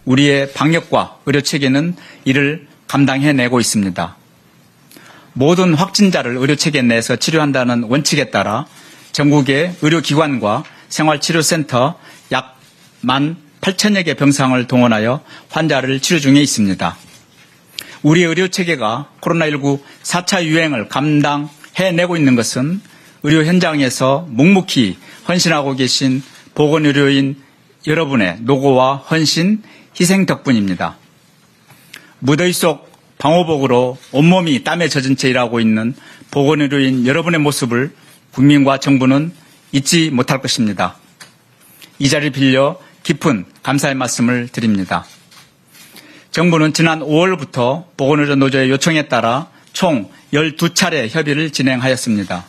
우리의 0.06 0.52
방역과 0.54 1.20
의료 1.26 1.42
체계는 1.42 1.96
이를 2.26 2.68
감당해내고 2.88 3.60
있습니다. 3.60 4.16
모든 5.34 5.74
확진자를 5.74 6.38
의료 6.38 6.56
체계 6.56 6.82
내에서 6.82 7.16
치료한다는 7.16 7.84
원칙에 7.84 8.30
따라 8.30 8.66
전국의 9.12 9.76
의료기관과 9.82 10.64
생활치료센터 10.90 11.96
약만 12.32 13.45
8천여 13.66 14.06
개 14.06 14.14
병상을 14.14 14.68
동원하여 14.68 15.22
환자를 15.50 16.00
치료 16.00 16.20
중에 16.20 16.40
있습니다. 16.40 16.98
우리 18.04 18.24
의료 18.24 18.48
체계가 18.48 19.10
코로나19 19.22 19.80
4차 20.04 20.44
유행을 20.44 20.88
감당해내고 20.88 22.16
있는 22.16 22.36
것은 22.36 22.80
의료 23.24 23.44
현장에서 23.44 24.28
묵묵히 24.30 25.00
헌신하고 25.28 25.76
계신 25.78 26.22
보건의료인 26.54 27.42
여러분의 27.88 28.38
노고와 28.42 28.98
헌신, 28.98 29.64
희생 30.00 30.28
덕분입니다. 30.28 30.98
무더위 32.20 32.54
속 32.54 32.92
방호복으로 33.18 33.98
온몸이 34.12 34.64
땀에 34.64 34.90
젖은 34.90 35.16
채 35.18 35.30
일하고 35.30 35.60
있는 35.60 35.96
보건의료인 36.30 37.08
여러분의 37.08 37.40
모습을 37.40 37.96
국민과 38.32 38.78
정부는 38.78 39.32
잊지 39.72 40.12
못할 40.12 40.40
것입니다. 40.40 40.98
이 41.98 42.10
자리를 42.10 42.32
빌려 42.32 42.78
깊은 43.06 43.46
감사의 43.62 43.94
말씀을 43.94 44.48
드립니다. 44.48 45.06
정부는 46.32 46.74
지난 46.74 47.02
5월부터 47.02 47.86
보건의료 47.96 48.36
노조의 48.36 48.72
요청에 48.72 49.04
따라 49.04 49.48
총 49.74 50.10
12차례 50.34 51.08
협의를 51.08 51.52
진행하였습니다. 51.52 52.46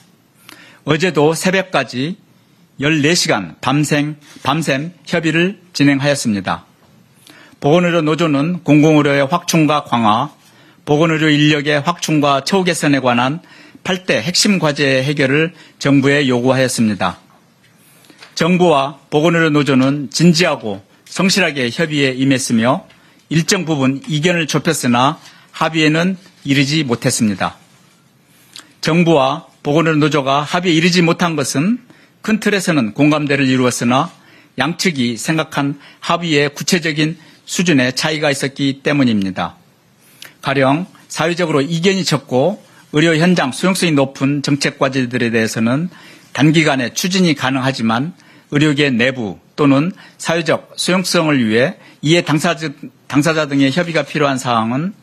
어제도 0.85 1.35
새벽까지 1.35 2.16
14시간 2.81 3.61
밤생, 3.61 4.16
밤샘 4.42 4.92
협의를 5.05 5.61
진행하였습니다. 5.75 6.64
보건의료 7.61 8.01
노조는 8.01 8.64
공공의료의 8.64 9.27
확충과 9.27 9.85
강화, 9.85 10.31
보건의료 10.87 11.29
인력의 11.29 11.81
확충과 11.83 12.45
처우 12.45 12.64
개선에 12.64 13.01
관한 13.01 13.40
8대 13.85 14.23
핵심 14.23 14.59
과제 14.59 15.03
해결을 15.03 15.53
정부에 15.79 16.29
요구하였습니다. 16.29 17.25
정부와 18.37 18.99
보건의료 19.09 19.51
노조는 19.51 20.11
진지하고 20.11 20.85
성실하게 21.07 21.70
협의에 21.72 22.11
임했으며 22.11 22.87
일정 23.31 23.64
부분 23.64 24.03
이견을 24.07 24.46
좁혔으나 24.46 25.18
합의에는 25.53 26.16
이르지 26.44 26.85
못했습니다. 26.85 27.57
정부와 28.83 29.46
보건의료 29.62 29.96
노조가 29.96 30.42
합의에 30.42 30.75
이르지 30.75 31.01
못한 31.01 31.35
것은 31.35 31.79
큰 32.20 32.38
틀에서는 32.38 32.92
공감대를 32.92 33.49
이루었으나 33.49 34.12
양측이 34.59 35.16
생각한 35.16 35.81
합의의 36.01 36.55
구체적인 36.55 37.16
수준의 37.46 37.96
차이가 37.96 38.31
있었기 38.31 38.81
때문입니다. 38.83 39.57
가령 40.42 40.87
사회적으로 41.09 41.62
이견이 41.62 42.05
적고 42.05 42.62
의료 42.92 43.16
현장 43.16 43.51
수용성이 43.51 43.92
높은 43.92 44.42
정책 44.42 44.79
과제들에 44.79 45.31
대해서는 45.31 45.88
단기간에 46.35 46.92
추진이 46.92 47.35
가능하지만 47.35 48.12
의료계 48.50 48.90
내부 48.90 49.38
또는 49.56 49.92
사회적 50.18 50.74
수용성을 50.76 51.46
위해 51.46 51.76
이해 52.02 52.22
당사자, 52.22 52.70
당사자 53.06 53.46
등의 53.46 53.72
협의가 53.72 54.02
필요한 54.02 54.38
사항은 54.38 54.94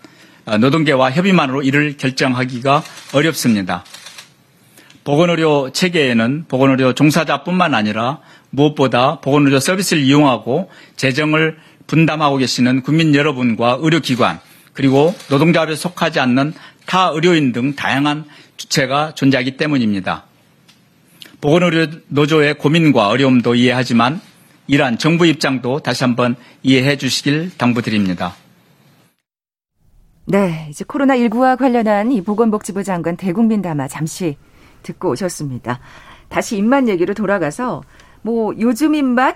어, 0.45 0.57
노동계와 0.57 1.11
협의만으로 1.11 1.63
이를 1.63 1.97
결정하기가 1.97 2.83
어렵습니다. 3.13 3.83
보건의료 5.03 5.71
체계에는 5.71 6.45
보건의료 6.47 6.93
종사자뿐만 6.93 7.73
아니라 7.73 8.19
무엇보다 8.49 9.19
보건의료 9.19 9.59
서비스를 9.59 10.03
이용하고 10.03 10.69
재정을 10.95 11.57
분담하고 11.87 12.37
계시는 12.37 12.83
국민 12.83 13.13
여러분과 13.13 13.79
의료기관 13.81 14.39
그리고 14.73 15.13
노동자업에 15.29 15.75
속하지 15.75 16.19
않는 16.19 16.53
타 16.85 17.07
의료인 17.07 17.51
등 17.51 17.75
다양한 17.75 18.25
주체가 18.57 19.13
존재하기 19.15 19.57
때문입니다. 19.57 20.25
보건의료 21.43 21.87
노조의 22.07 22.57
고민과 22.57 23.09
어려움도 23.09 23.55
이해하지만 23.55 24.21
이러한 24.67 24.97
정부 24.97 25.25
입장도 25.25 25.81
다시 25.81 26.05
한번 26.05 26.37
이해해 26.63 26.95
주시길 26.95 27.57
당부드립니다. 27.57 28.33
네, 30.23 30.67
이제 30.69 30.85
코로나19와 30.85 31.57
관련한 31.57 32.13
이 32.13 32.21
보건복지부 32.21 32.85
장관 32.85 33.17
대국민 33.17 33.61
담화 33.61 33.89
잠시 33.89 34.37
듣고 34.83 35.09
오셨습니다. 35.09 35.81
다시 36.29 36.55
입맛 36.55 36.87
얘기로 36.87 37.13
돌아가서 37.13 37.83
뭐 38.21 38.53
요즘 38.57 38.95
입맛 38.95 39.35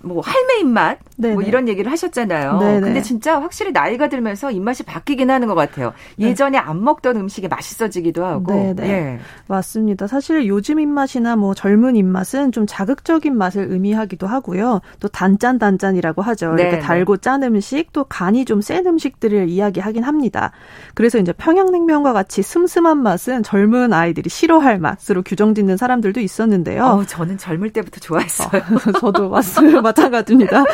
뭐 0.00 0.20
할매 0.20 0.60
입맛 0.60 0.98
뭐 0.98 1.09
네네. 1.20 1.34
뭐 1.34 1.42
이런 1.42 1.68
얘기를 1.68 1.90
하셨잖아요. 1.90 2.58
네네. 2.58 2.80
근데 2.80 3.02
진짜 3.02 3.40
확실히 3.40 3.72
나이가 3.72 4.08
들면서 4.08 4.50
입맛이 4.50 4.84
바뀌긴 4.84 5.30
하는 5.30 5.48
것 5.48 5.54
같아요. 5.54 5.92
네. 6.16 6.28
예전에 6.28 6.52
네. 6.52 6.58
안 6.58 6.82
먹던 6.82 7.16
음식이 7.16 7.48
맛있어지기도 7.48 8.24
하고. 8.24 8.52
네네. 8.52 8.88
예. 8.88 9.18
맞습니다. 9.48 10.06
사실 10.06 10.46
요즘 10.46 10.80
입맛이나 10.80 11.36
뭐 11.36 11.54
젊은 11.54 11.96
입맛은 11.96 12.52
좀 12.52 12.66
자극적인 12.66 13.36
맛을 13.36 13.66
의미하기도 13.70 14.26
하고요. 14.26 14.80
또 15.00 15.08
단짠 15.08 15.58
단짠이라고 15.58 16.22
하죠. 16.22 16.54
이렇게 16.56 16.78
달고 16.78 17.18
짠 17.18 17.42
음식 17.42 17.92
또 17.92 18.04
간이 18.04 18.44
좀 18.44 18.60
센 18.60 18.86
음식들을 18.86 19.48
이야기하긴 19.48 20.04
합니다. 20.04 20.52
그래서 20.94 21.18
이제 21.18 21.32
평양냉면과 21.32 22.12
같이 22.12 22.42
슴슴한 22.42 22.98
맛은 22.98 23.42
젊은 23.42 23.92
아이들이 23.92 24.30
싫어할 24.30 24.78
맛으로 24.78 25.22
규정짓는 25.22 25.76
사람들도 25.76 26.20
있었는데요. 26.20 26.84
어, 26.84 27.04
저는 27.04 27.38
젊을 27.38 27.70
때부터 27.72 28.00
좋아했어요. 28.00 28.62
어, 28.62 28.92
저도 29.00 29.28
맞습니다. 29.30 29.80
마찬가지입니다. 29.82 30.64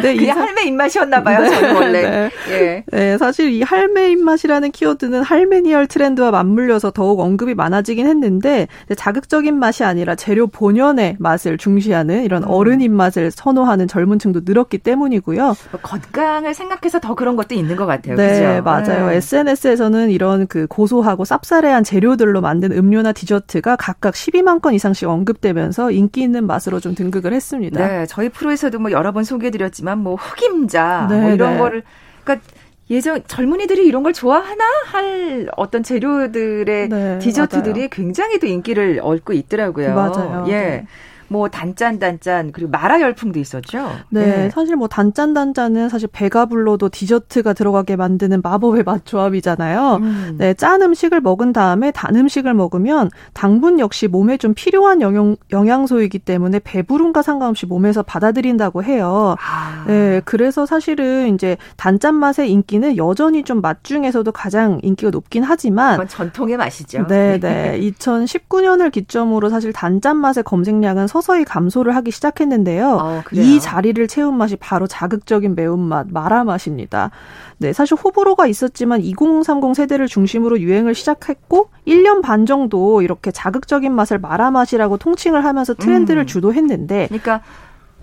네, 0.00 0.16
그냥 0.16 0.38
할매 0.38 0.64
입맛이었나 0.64 1.22
봐요. 1.22 1.40
네, 1.40 1.50
저는 1.50 1.74
원래. 1.74 2.02
네. 2.02 2.30
예. 2.50 2.84
네, 2.90 3.18
사실 3.18 3.50
이 3.50 3.62
할매 3.62 4.10
입맛이라는 4.12 4.70
키워드는 4.70 5.22
할메니얼 5.22 5.86
트렌드와 5.86 6.30
맞물려서 6.30 6.90
더욱 6.92 7.20
언급이 7.20 7.54
많아지긴 7.54 8.06
했는데 8.06 8.68
자극적인 8.96 9.58
맛이 9.58 9.84
아니라 9.84 10.14
재료 10.14 10.46
본연의 10.46 11.16
맛을 11.18 11.58
중시하는 11.58 12.24
이런 12.24 12.42
음. 12.42 12.48
어른 12.48 12.80
입맛을 12.80 13.30
선호하는 13.30 13.88
젊은 13.88 14.18
층도 14.18 14.42
늘었기 14.44 14.78
때문이고요. 14.78 15.42
뭐 15.70 15.80
건강을 15.82 16.54
생각해서 16.54 16.98
더 17.00 17.14
그런 17.14 17.36
것도 17.36 17.54
있는 17.54 17.76
것 17.76 17.86
같아요. 17.86 18.16
네, 18.16 18.28
그죠? 18.28 18.62
맞아요. 18.62 19.08
네. 19.08 19.16
SNS에서는 19.16 20.10
이런 20.10 20.46
그 20.46 20.66
고소하고 20.66 21.24
쌉싸래한 21.24 21.84
재료들로 21.84 22.40
만든 22.40 22.72
음료나 22.72 23.12
디저트가 23.12 23.76
각각 23.76 24.14
12만 24.14 24.60
건 24.60 24.74
이상씩 24.74 25.08
언급되면서 25.08 25.90
인기 25.90 26.22
있는 26.22 26.46
맛으로 26.46 26.80
좀 26.80 26.94
등극을 26.94 27.32
했습니다. 27.32 27.86
네, 27.86 28.06
저희 28.06 28.28
프로에서도 28.28 28.78
뭐 28.78 28.90
여러 28.90 29.12
번 29.12 29.24
소개해드렸지만 29.24 29.81
뭐 29.98 30.14
흑임자 30.14 31.08
네, 31.10 31.20
뭐 31.20 31.30
이런 31.30 31.52
네. 31.52 31.58
거를 31.58 31.82
그러니까 32.24 32.46
예전 32.90 33.22
젊은이들이 33.26 33.86
이런 33.86 34.02
걸 34.02 34.12
좋아하나 34.12 34.64
할 34.86 35.48
어떤 35.56 35.82
재료들의 35.82 36.88
네, 36.88 37.18
디저트들이 37.18 37.80
맞아요. 37.80 37.88
굉장히 37.90 38.38
또 38.38 38.46
인기를 38.46 39.00
얻고 39.02 39.32
있더라고요. 39.32 39.94
맞아요. 39.94 40.44
예. 40.48 40.86
네. 41.32 41.38
뭐 41.38 41.48
단짠 41.48 41.98
단짠 41.98 42.52
그리고 42.52 42.70
마라 42.70 43.00
열풍도 43.00 43.38
있었죠. 43.38 43.90
네, 44.10 44.26
네, 44.26 44.50
사실 44.50 44.76
뭐 44.76 44.88
단짠 44.88 45.32
단짠은 45.32 45.88
사실 45.88 46.08
배가 46.12 46.44
불러도 46.46 46.90
디저트가 46.90 47.54
들어가게 47.54 47.96
만드는 47.96 48.42
마법의 48.42 48.82
맛 48.84 49.06
조합이잖아요. 49.06 49.96
음. 50.02 50.34
네, 50.38 50.52
짠 50.54 50.82
음식을 50.82 51.20
먹은 51.22 51.52
다음에 51.54 51.90
단 51.92 52.14
음식을 52.14 52.52
먹으면 52.52 53.08
당분 53.32 53.78
역시 53.80 54.06
몸에 54.06 54.36
좀 54.36 54.52
필요한 54.54 55.00
영양 55.00 55.36
영양소이기 55.50 56.18
때문에 56.18 56.58
배부름과 56.62 57.22
상관없이 57.22 57.64
몸에서 57.64 58.02
받아들인다고 58.02 58.84
해요. 58.84 59.36
아. 59.40 59.84
네, 59.86 60.20
그래서 60.26 60.66
사실은 60.66 61.34
이제 61.34 61.56
단짠 61.78 62.14
맛의 62.14 62.50
인기는 62.52 62.98
여전히 62.98 63.42
좀 63.42 63.62
맛 63.62 63.84
중에서도 63.84 64.30
가장 64.32 64.80
인기가 64.82 65.10
높긴 65.10 65.44
하지만 65.44 66.06
전통의 66.08 66.56
맛이죠. 66.56 67.06
네, 67.06 67.38
네. 67.38 67.78
2019년을 67.96 68.90
기점으로 68.90 69.48
사실 69.50 69.72
단짠 69.72 70.16
맛의 70.16 70.42
검색량은 70.42 71.06
서 71.06 71.20
서히 71.22 71.44
감소를 71.44 71.96
하기 71.96 72.10
시작했는데요. 72.10 72.98
어, 73.00 73.22
이 73.32 73.58
자리를 73.58 74.06
채운 74.08 74.36
맛이 74.36 74.56
바로 74.56 74.86
자극적인 74.86 75.54
매운맛, 75.54 76.08
마라 76.10 76.44
맛입니다. 76.44 77.10
네, 77.56 77.72
사실 77.72 77.96
호불호가 77.96 78.46
있었지만 78.46 79.00
2030 79.00 79.74
세대를 79.74 80.08
중심으로 80.08 80.60
유행을 80.60 80.94
시작했고 80.94 81.70
1년 81.86 82.22
반 82.22 82.44
정도 82.44 83.00
이렇게 83.02 83.30
자극적인 83.30 83.92
맛을 83.92 84.18
마라 84.18 84.50
맛이라고 84.50 84.98
통칭을 84.98 85.44
하면서 85.44 85.72
트렌드를 85.74 86.24
음. 86.24 86.26
주도했는데 86.26 87.06
그러니까 87.08 87.40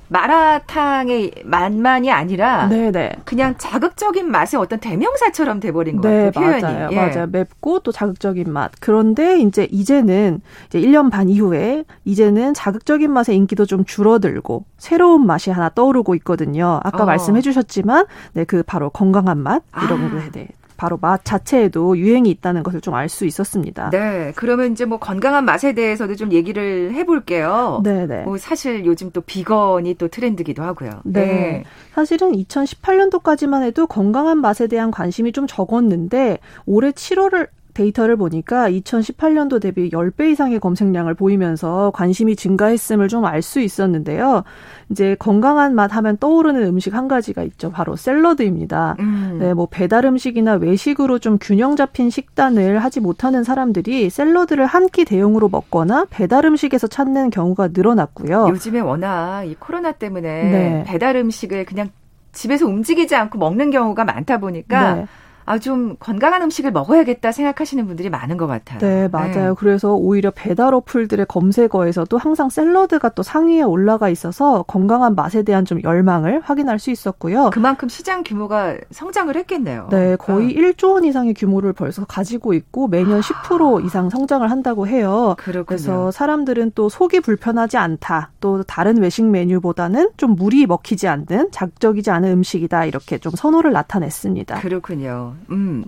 마라탕의 0.10 1.32
맛만이 1.46 2.12
아니라 2.12 2.68
네네. 2.68 3.12
그냥 3.26 3.56
자극적인 3.58 4.30
맛의 4.30 4.60
어떤 4.60 4.80
대명사처럼 4.80 5.60
돼버린 5.60 5.98
것 5.98 6.08
네, 6.10 6.26
같아요. 6.26 6.46
표현이. 6.46 6.62
맞아요. 6.62 6.90
예. 6.92 6.96
맞아요. 6.96 7.28
맵고 7.28 7.80
또 7.80 7.92
자극적인 7.92 8.52
맛. 8.52 8.72
그런데 8.80 9.40
이제 9.40 9.68
이제는 9.72 10.42
이제 10.68 10.82
1년 10.82 11.12
반 11.12 11.30
이후에 11.30 11.86
이제는 12.06 12.54
자극적인 12.54 13.12
맛의 13.12 13.36
인기도 13.36 13.66
좀 13.66 13.86
줄어들고 13.86 14.66
새로운 14.78 15.26
맛이 15.26 15.52
하나 15.52 15.70
떠오르고 15.70 16.16
있거든요. 16.16 16.80
아까 16.84 17.04
어. 17.04 17.06
말씀해 17.06 17.42
주셨지만 17.42 18.06
네, 18.34 18.44
그 18.44 18.64
바로 18.64 18.90
건강한 18.90 19.38
맛 19.38 19.64
이런 19.84 20.06
아. 20.06 20.10
거에 20.10 20.32
대해 20.32 20.48
바로 20.80 20.98
맛 21.02 21.26
자체에도 21.26 21.98
유행이 21.98 22.30
있다는 22.30 22.64
것을 22.64 22.80
좀 22.80 22.96
알 22.96 23.10
수 23.10 23.26
있었습니다. 23.26 23.90
네. 23.90 24.32
그러면 24.36 24.72
이제 24.72 24.86
뭐 24.86 24.98
건강한 24.98 25.44
맛에 25.44 25.74
대해서도 25.74 26.16
좀 26.16 26.32
얘기를 26.32 26.94
해볼게요. 26.94 27.82
네네. 27.84 28.06
네. 28.08 28.24
뭐 28.24 28.38
사실 28.38 28.86
요즘 28.86 29.12
또 29.12 29.20
비건이 29.22 29.96
또 29.96 30.08
트렌드기도 30.08 30.64
하고요. 30.64 31.02
네. 31.04 31.26
네. 31.26 31.64
사실은 31.94 32.32
2018년도까지만 32.32 33.64
해도 33.64 33.88
건강한 33.88 34.40
맛에 34.40 34.68
대한 34.68 34.90
관심이 34.92 35.34
좀 35.34 35.48
적었는데 35.48 36.40
올해 36.66 36.92
7월을 36.92 37.50
데이터를 37.74 38.16
보니까 38.18 38.70
2018년도 38.70 39.62
대비 39.62 39.90
10배 39.90 40.32
이상의 40.32 40.60
검색량을 40.60 41.14
보이면서 41.14 41.92
관심이 41.94 42.36
증가했음을 42.36 43.08
좀 43.08 43.26
알 43.26 43.42
수 43.42 43.60
있었는데요. 43.60 44.44
이제 44.90 45.16
건강한 45.20 45.76
맛 45.76 45.96
하면 45.96 46.18
떠오르는 46.18 46.64
음식 46.64 46.94
한 46.94 47.08
가지가 47.08 47.44
있죠. 47.44 47.72
바로 47.72 47.96
샐러드입니다. 47.96 48.96
음. 49.00 49.38
네, 49.40 49.54
뭐 49.54 49.68
배달 49.70 50.06
음식이나 50.06 50.54
외식으로 50.56 51.20
좀 51.20 51.38
균형 51.40 51.76
잡힌 51.76 52.10
식단을 52.10 52.80
하지 52.80 53.00
못하는 53.00 53.44
사람들이 53.44 54.10
샐러드를 54.10 54.66
한 54.66 54.90
끼 54.90 55.06
대용으로 55.06 55.50
먹거나 55.50 56.06
배달 56.10 56.46
음식에서 56.46 56.88
찾는 56.88 57.30
경우가 57.30 57.70
늘어났고요. 57.74 58.48
요즘에 58.50 58.80
워낙 58.80 59.44
이 59.44 59.56
코로나 59.60 59.92
때문에 59.92 60.44
네. 60.44 60.84
배달 60.88 61.16
음식을 61.16 61.66
그냥 61.66 61.90
집에서 62.32 62.66
움직이지 62.66 63.16
않고 63.16 63.38
먹는 63.38 63.70
경우가 63.72 64.04
많다 64.06 64.40
보니까 64.40 64.94
네. 64.96 65.06
아, 65.50 65.58
좀 65.58 65.96
건강한 66.00 66.44
음식을 66.44 66.72
먹어야겠다 66.72 67.32
생각하시는 67.32 67.88
분들이 67.88 68.12
많은 68.12 68.38
것 68.38 68.46
같아요. 68.46 68.78
네, 68.78 69.08
맞아요. 69.08 69.50
네. 69.50 69.54
그래서 69.58 69.96
오히려 69.96 70.30
배달 70.30 70.76
어플들의 70.76 71.26
검색어에서도 71.26 72.16
항상 72.20 72.50
샐러드가 72.50 73.10
또 73.10 73.24
상위에 73.24 73.64
올라가 73.64 74.10
있어서 74.10 74.62
건강한 74.68 75.16
맛에 75.16 75.42
대한 75.42 75.66
좀 75.66 75.82
열망을 75.82 76.42
확인할 76.42 76.78
수 76.78 76.92
있었고요. 76.92 77.50
그만큼 77.50 77.90
시장 77.90 78.24
규모가 78.24 78.78
성장을 78.92 79.36
했겠네요. 79.36 79.88
네, 79.90 80.16
거의 80.18 80.50
아. 80.50 80.52
1조 80.52 80.94
원 80.94 81.04
이상의 81.04 81.34
규모를 81.34 81.74
벌써 81.74 82.06
가지고 82.06 82.54
있고 82.54 82.88
매년 82.88 83.20
10% 83.20 83.84
이상 83.88 84.12
성장을 84.12 84.48
한다고 84.52 84.86
해요. 84.86 85.34
그렇군요. 85.40 85.66
그래서 85.66 86.12
사람들은 86.12 86.74
또 86.76 86.90
속이 86.90 87.22
불편하지 87.22 87.76
않다. 87.78 88.34
또 88.40 88.62
다른 88.62 89.02
외식 89.02 89.26
메뉴보다는 89.26 90.12
좀 90.16 90.36
물이 90.36 90.68
먹히지 90.68 91.08
않는 91.08 91.50
자극적이지 91.50 92.12
않은 92.12 92.34
음식이다. 92.34 92.86
이렇게 92.86 93.18
좀 93.18 93.32
선호를 93.36 93.72
나타냈습니다. 93.72 94.60
그렇군요. 94.60 95.39
음. 95.52 95.86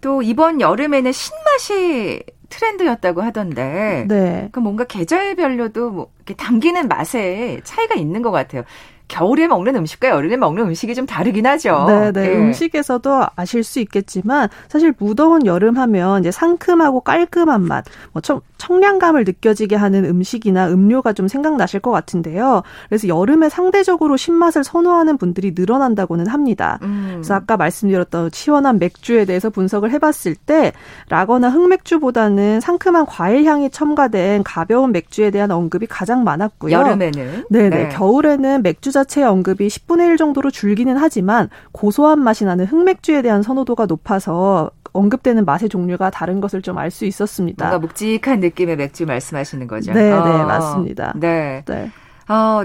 또 0.00 0.22
이번 0.22 0.60
여름에는 0.60 1.12
신맛이 1.12 2.22
트렌드였다고 2.48 3.22
하던데. 3.22 4.04
네. 4.08 4.48
그 4.52 4.60
뭔가 4.60 4.84
계절별로도 4.84 5.90
뭐 5.90 6.12
이렇게 6.16 6.34
당기는 6.34 6.88
맛에 6.88 7.60
차이가 7.64 7.94
있는 7.94 8.20
것 8.20 8.30
같아요. 8.30 8.64
겨울에 9.12 9.46
먹는 9.46 9.76
음식과 9.76 10.08
여름에 10.08 10.38
먹는 10.38 10.64
음식이 10.64 10.94
좀 10.94 11.04
다르긴 11.04 11.46
하죠. 11.46 11.84
네, 11.86 12.12
네. 12.12 12.30
예. 12.30 12.34
음식에서도 12.34 13.26
아실 13.36 13.62
수 13.62 13.78
있겠지만 13.80 14.48
사실 14.68 14.94
무더운 14.98 15.44
여름 15.44 15.76
하면 15.76 16.20
이제 16.20 16.30
상큼하고 16.30 17.02
깔끔한 17.02 17.60
맛, 17.60 17.84
뭐 18.12 18.22
청, 18.22 18.40
청량감을 18.56 19.24
느껴지게 19.24 19.76
하는 19.76 20.06
음식이나 20.06 20.68
음료가 20.68 21.12
좀 21.12 21.28
생각나실 21.28 21.80
것 21.80 21.90
같은데요. 21.90 22.62
그래서 22.88 23.06
여름에 23.06 23.50
상대적으로 23.50 24.16
신맛을 24.16 24.64
선호하는 24.64 25.18
분들이 25.18 25.52
늘어난다고는 25.54 26.28
합니다. 26.28 26.78
음. 26.82 27.10
그래서 27.16 27.34
아까 27.34 27.58
말씀드렸던 27.58 28.30
시원한 28.32 28.78
맥주에 28.78 29.26
대해서 29.26 29.50
분석을 29.50 29.90
해봤을 29.90 30.36
때 30.46 30.72
라거나 31.10 31.50
흑맥주보다는 31.50 32.60
상큼한 32.60 33.04
과일 33.04 33.44
향이 33.44 33.68
첨가된 33.68 34.42
가벼운 34.42 34.92
맥주에 34.92 35.30
대한 35.30 35.50
언급이 35.50 35.86
가장 35.86 36.24
많았고요. 36.24 36.72
여름에는 36.72 37.44
네네 37.50 37.68
네. 37.68 37.88
겨울에는 37.90 38.62
맥주 38.62 38.90
자 38.90 39.01
체의 39.04 39.26
언급이 39.26 39.68
10분의 39.68 40.08
1 40.08 40.16
정도로 40.16 40.50
줄기는 40.50 40.96
하지만 40.96 41.48
고소한 41.72 42.18
맛이 42.20 42.44
나는 42.44 42.66
흑맥주에 42.66 43.22
대한 43.22 43.42
선호도가 43.42 43.86
높아서 43.86 44.70
언급되는 44.92 45.44
맛의 45.44 45.68
종류가 45.70 46.10
다른 46.10 46.40
것을 46.40 46.60
좀 46.62 46.76
알 46.78 46.90
수 46.90 47.04
있었습니다. 47.06 47.64
뭔가 47.68 47.78
묵직한 47.86 48.40
느낌의 48.40 48.76
맥주 48.76 49.06
말씀하시는 49.06 49.66
거죠? 49.66 49.92
네, 49.92 50.10
네, 50.10 50.12
어. 50.12 50.44
맞습니다. 50.46 51.14
네. 51.16 51.62
네. 51.66 51.90
어, 52.28 52.64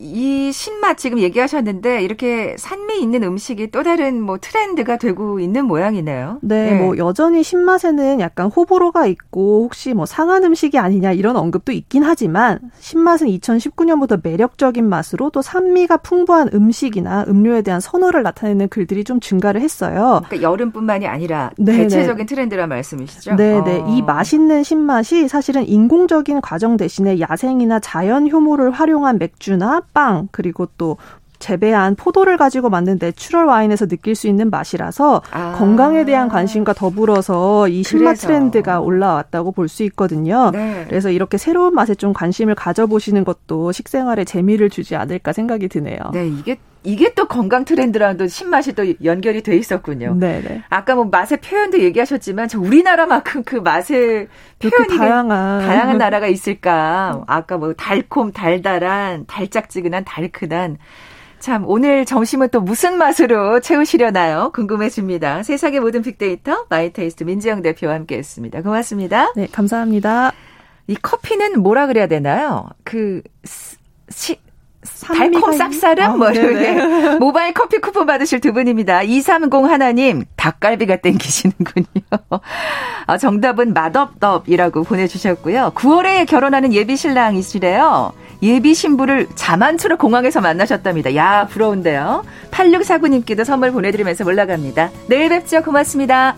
이 0.00 0.52
신맛 0.52 0.96
지금 0.96 1.18
얘기하셨는데 1.18 2.02
이렇게 2.02 2.54
산미 2.56 3.00
있는 3.00 3.24
음식이 3.24 3.72
또 3.72 3.82
다른 3.82 4.22
뭐 4.22 4.38
트렌드가 4.40 4.96
되고 4.96 5.40
있는 5.40 5.64
모양이네요. 5.64 6.38
네, 6.42 6.70
네, 6.70 6.80
뭐 6.80 6.96
여전히 6.98 7.42
신맛에는 7.42 8.20
약간 8.20 8.46
호불호가 8.46 9.06
있고 9.06 9.64
혹시 9.64 9.94
뭐 9.94 10.06
상한 10.06 10.44
음식이 10.44 10.78
아니냐 10.78 11.12
이런 11.12 11.36
언급도 11.36 11.72
있긴 11.72 12.04
하지만 12.04 12.60
신맛은 12.78 13.26
2019년부터 13.26 14.20
매력적인 14.22 14.88
맛으로 14.88 15.30
또 15.30 15.42
산미가 15.42 15.98
풍부한 15.98 16.50
음식이나 16.54 17.24
음료에 17.26 17.62
대한 17.62 17.80
선호를 17.80 18.22
나타내는 18.22 18.68
글들이 18.68 19.02
좀 19.02 19.18
증가를 19.18 19.60
했어요. 19.60 20.22
그러니까 20.26 20.42
여름뿐만이 20.42 21.08
아니라 21.08 21.50
네, 21.58 21.72
네. 21.72 21.78
대체적인 21.82 22.26
트렌드란 22.26 22.68
말씀이시죠? 22.68 23.34
네, 23.34 23.60
네. 23.64 23.84
이 23.88 24.02
어. 24.02 24.04
맛있는 24.04 24.62
신맛이 24.62 25.26
사실은 25.26 25.66
인공적인 25.66 26.40
과정 26.40 26.76
대신에 26.76 27.18
야생이나 27.18 27.80
자연 27.80 28.30
효모를 28.30 28.70
활용한 28.70 29.18
맥주나 29.18 29.82
빵 29.92 30.28
그리고 30.32 30.66
또 30.78 30.96
재배한 31.38 31.94
포도를 31.94 32.36
가지고 32.36 32.68
만든 32.68 32.98
내추럴 33.00 33.44
와인에서 33.46 33.86
느낄 33.86 34.16
수 34.16 34.26
있는 34.26 34.50
맛이라서 34.50 35.22
아. 35.30 35.52
건강에 35.56 36.04
대한 36.04 36.28
관심과 36.28 36.72
더불어서 36.72 37.68
이 37.68 37.84
신맛 37.84 38.16
그래서. 38.16 38.26
트렌드가 38.26 38.80
올라왔다고 38.80 39.52
볼 39.52 39.68
수 39.68 39.84
있거든요. 39.84 40.50
네. 40.50 40.84
그래서 40.88 41.10
이렇게 41.10 41.38
새로운 41.38 41.74
맛에 41.74 41.94
좀 41.94 42.12
관심을 42.12 42.56
가져보시는 42.56 43.22
것도 43.22 43.70
식생활에 43.70 44.24
재미를 44.24 44.68
주지 44.68 44.96
않을까 44.96 45.32
생각이 45.32 45.68
드네요. 45.68 45.98
네, 46.12 46.26
이게 46.26 46.58
이게 46.84 47.12
또 47.14 47.26
건강 47.26 47.64
트렌드랑도 47.64 48.28
신맛이 48.28 48.74
또 48.74 48.84
연결이 49.04 49.42
돼 49.42 49.56
있었군요. 49.56 50.14
네네. 50.14 50.40
네. 50.40 50.62
아까 50.68 50.94
뭐 50.94 51.04
맛의 51.04 51.38
표현도 51.40 51.80
얘기하셨지만 51.80 52.48
저 52.48 52.60
우리나라만큼 52.60 53.42
그 53.44 53.56
맛의 53.56 54.28
표현이 54.58 54.96
다양한 54.96 55.66
다양한 55.66 55.98
나라가 55.98 56.26
있을까? 56.26 57.24
아까 57.26 57.58
뭐 57.58 57.74
달콤, 57.74 58.32
달달한, 58.32 59.24
달짝지근한, 59.26 60.04
달큰한 60.04 60.78
참 61.38 61.64
오늘 61.66 62.04
점심은 62.04 62.48
또 62.50 62.60
무슨 62.60 62.98
맛으로 62.98 63.60
채우시려나요? 63.60 64.50
궁금해집니다. 64.54 65.42
세상의 65.42 65.80
모든 65.80 66.02
빅데이터 66.02 66.66
마이테이스트 66.68 67.24
민지영 67.24 67.62
대표와 67.62 67.94
함께했습니다. 67.94 68.62
고맙습니다. 68.62 69.32
네, 69.36 69.46
감사합니다. 69.50 70.32
이 70.88 70.96
커피는 70.96 71.60
뭐라 71.60 71.86
그래야 71.86 72.06
되나요? 72.06 72.68
그 72.82 73.22
시, 74.08 74.36
달콤 75.06 75.42
쌉싸름 75.50 76.00
아, 76.00 76.08
뭐 76.16 76.30
이렇게 76.30 76.72
모바일 77.18 77.52
커피 77.52 77.78
쿠폰 77.78 78.06
받으실 78.06 78.40
두 78.40 78.52
분입니다. 78.52 79.02
230 79.02 79.52
하나님 79.64 80.24
닭갈비가 80.36 80.96
땡기시는군요. 80.96 81.86
아, 83.06 83.18
정답은 83.18 83.72
맛없덥이라고 83.74 84.84
보내주셨고요. 84.84 85.72
9월에 85.74 86.26
결혼하는 86.26 86.72
예비 86.72 86.96
신랑이시래요. 86.96 88.12
예비 88.42 88.74
신부를 88.74 89.26
자만추로 89.34 89.96
공항에서 89.96 90.40
만나셨답니다. 90.40 91.16
야 91.16 91.46
부러운데요. 91.50 92.24
8649님께도 92.52 93.44
선물 93.44 93.72
보내드리면서 93.72 94.24
올라갑니다. 94.24 94.90
내일 95.08 95.28
뵙죠. 95.30 95.62
고맙습니다. 95.62 96.36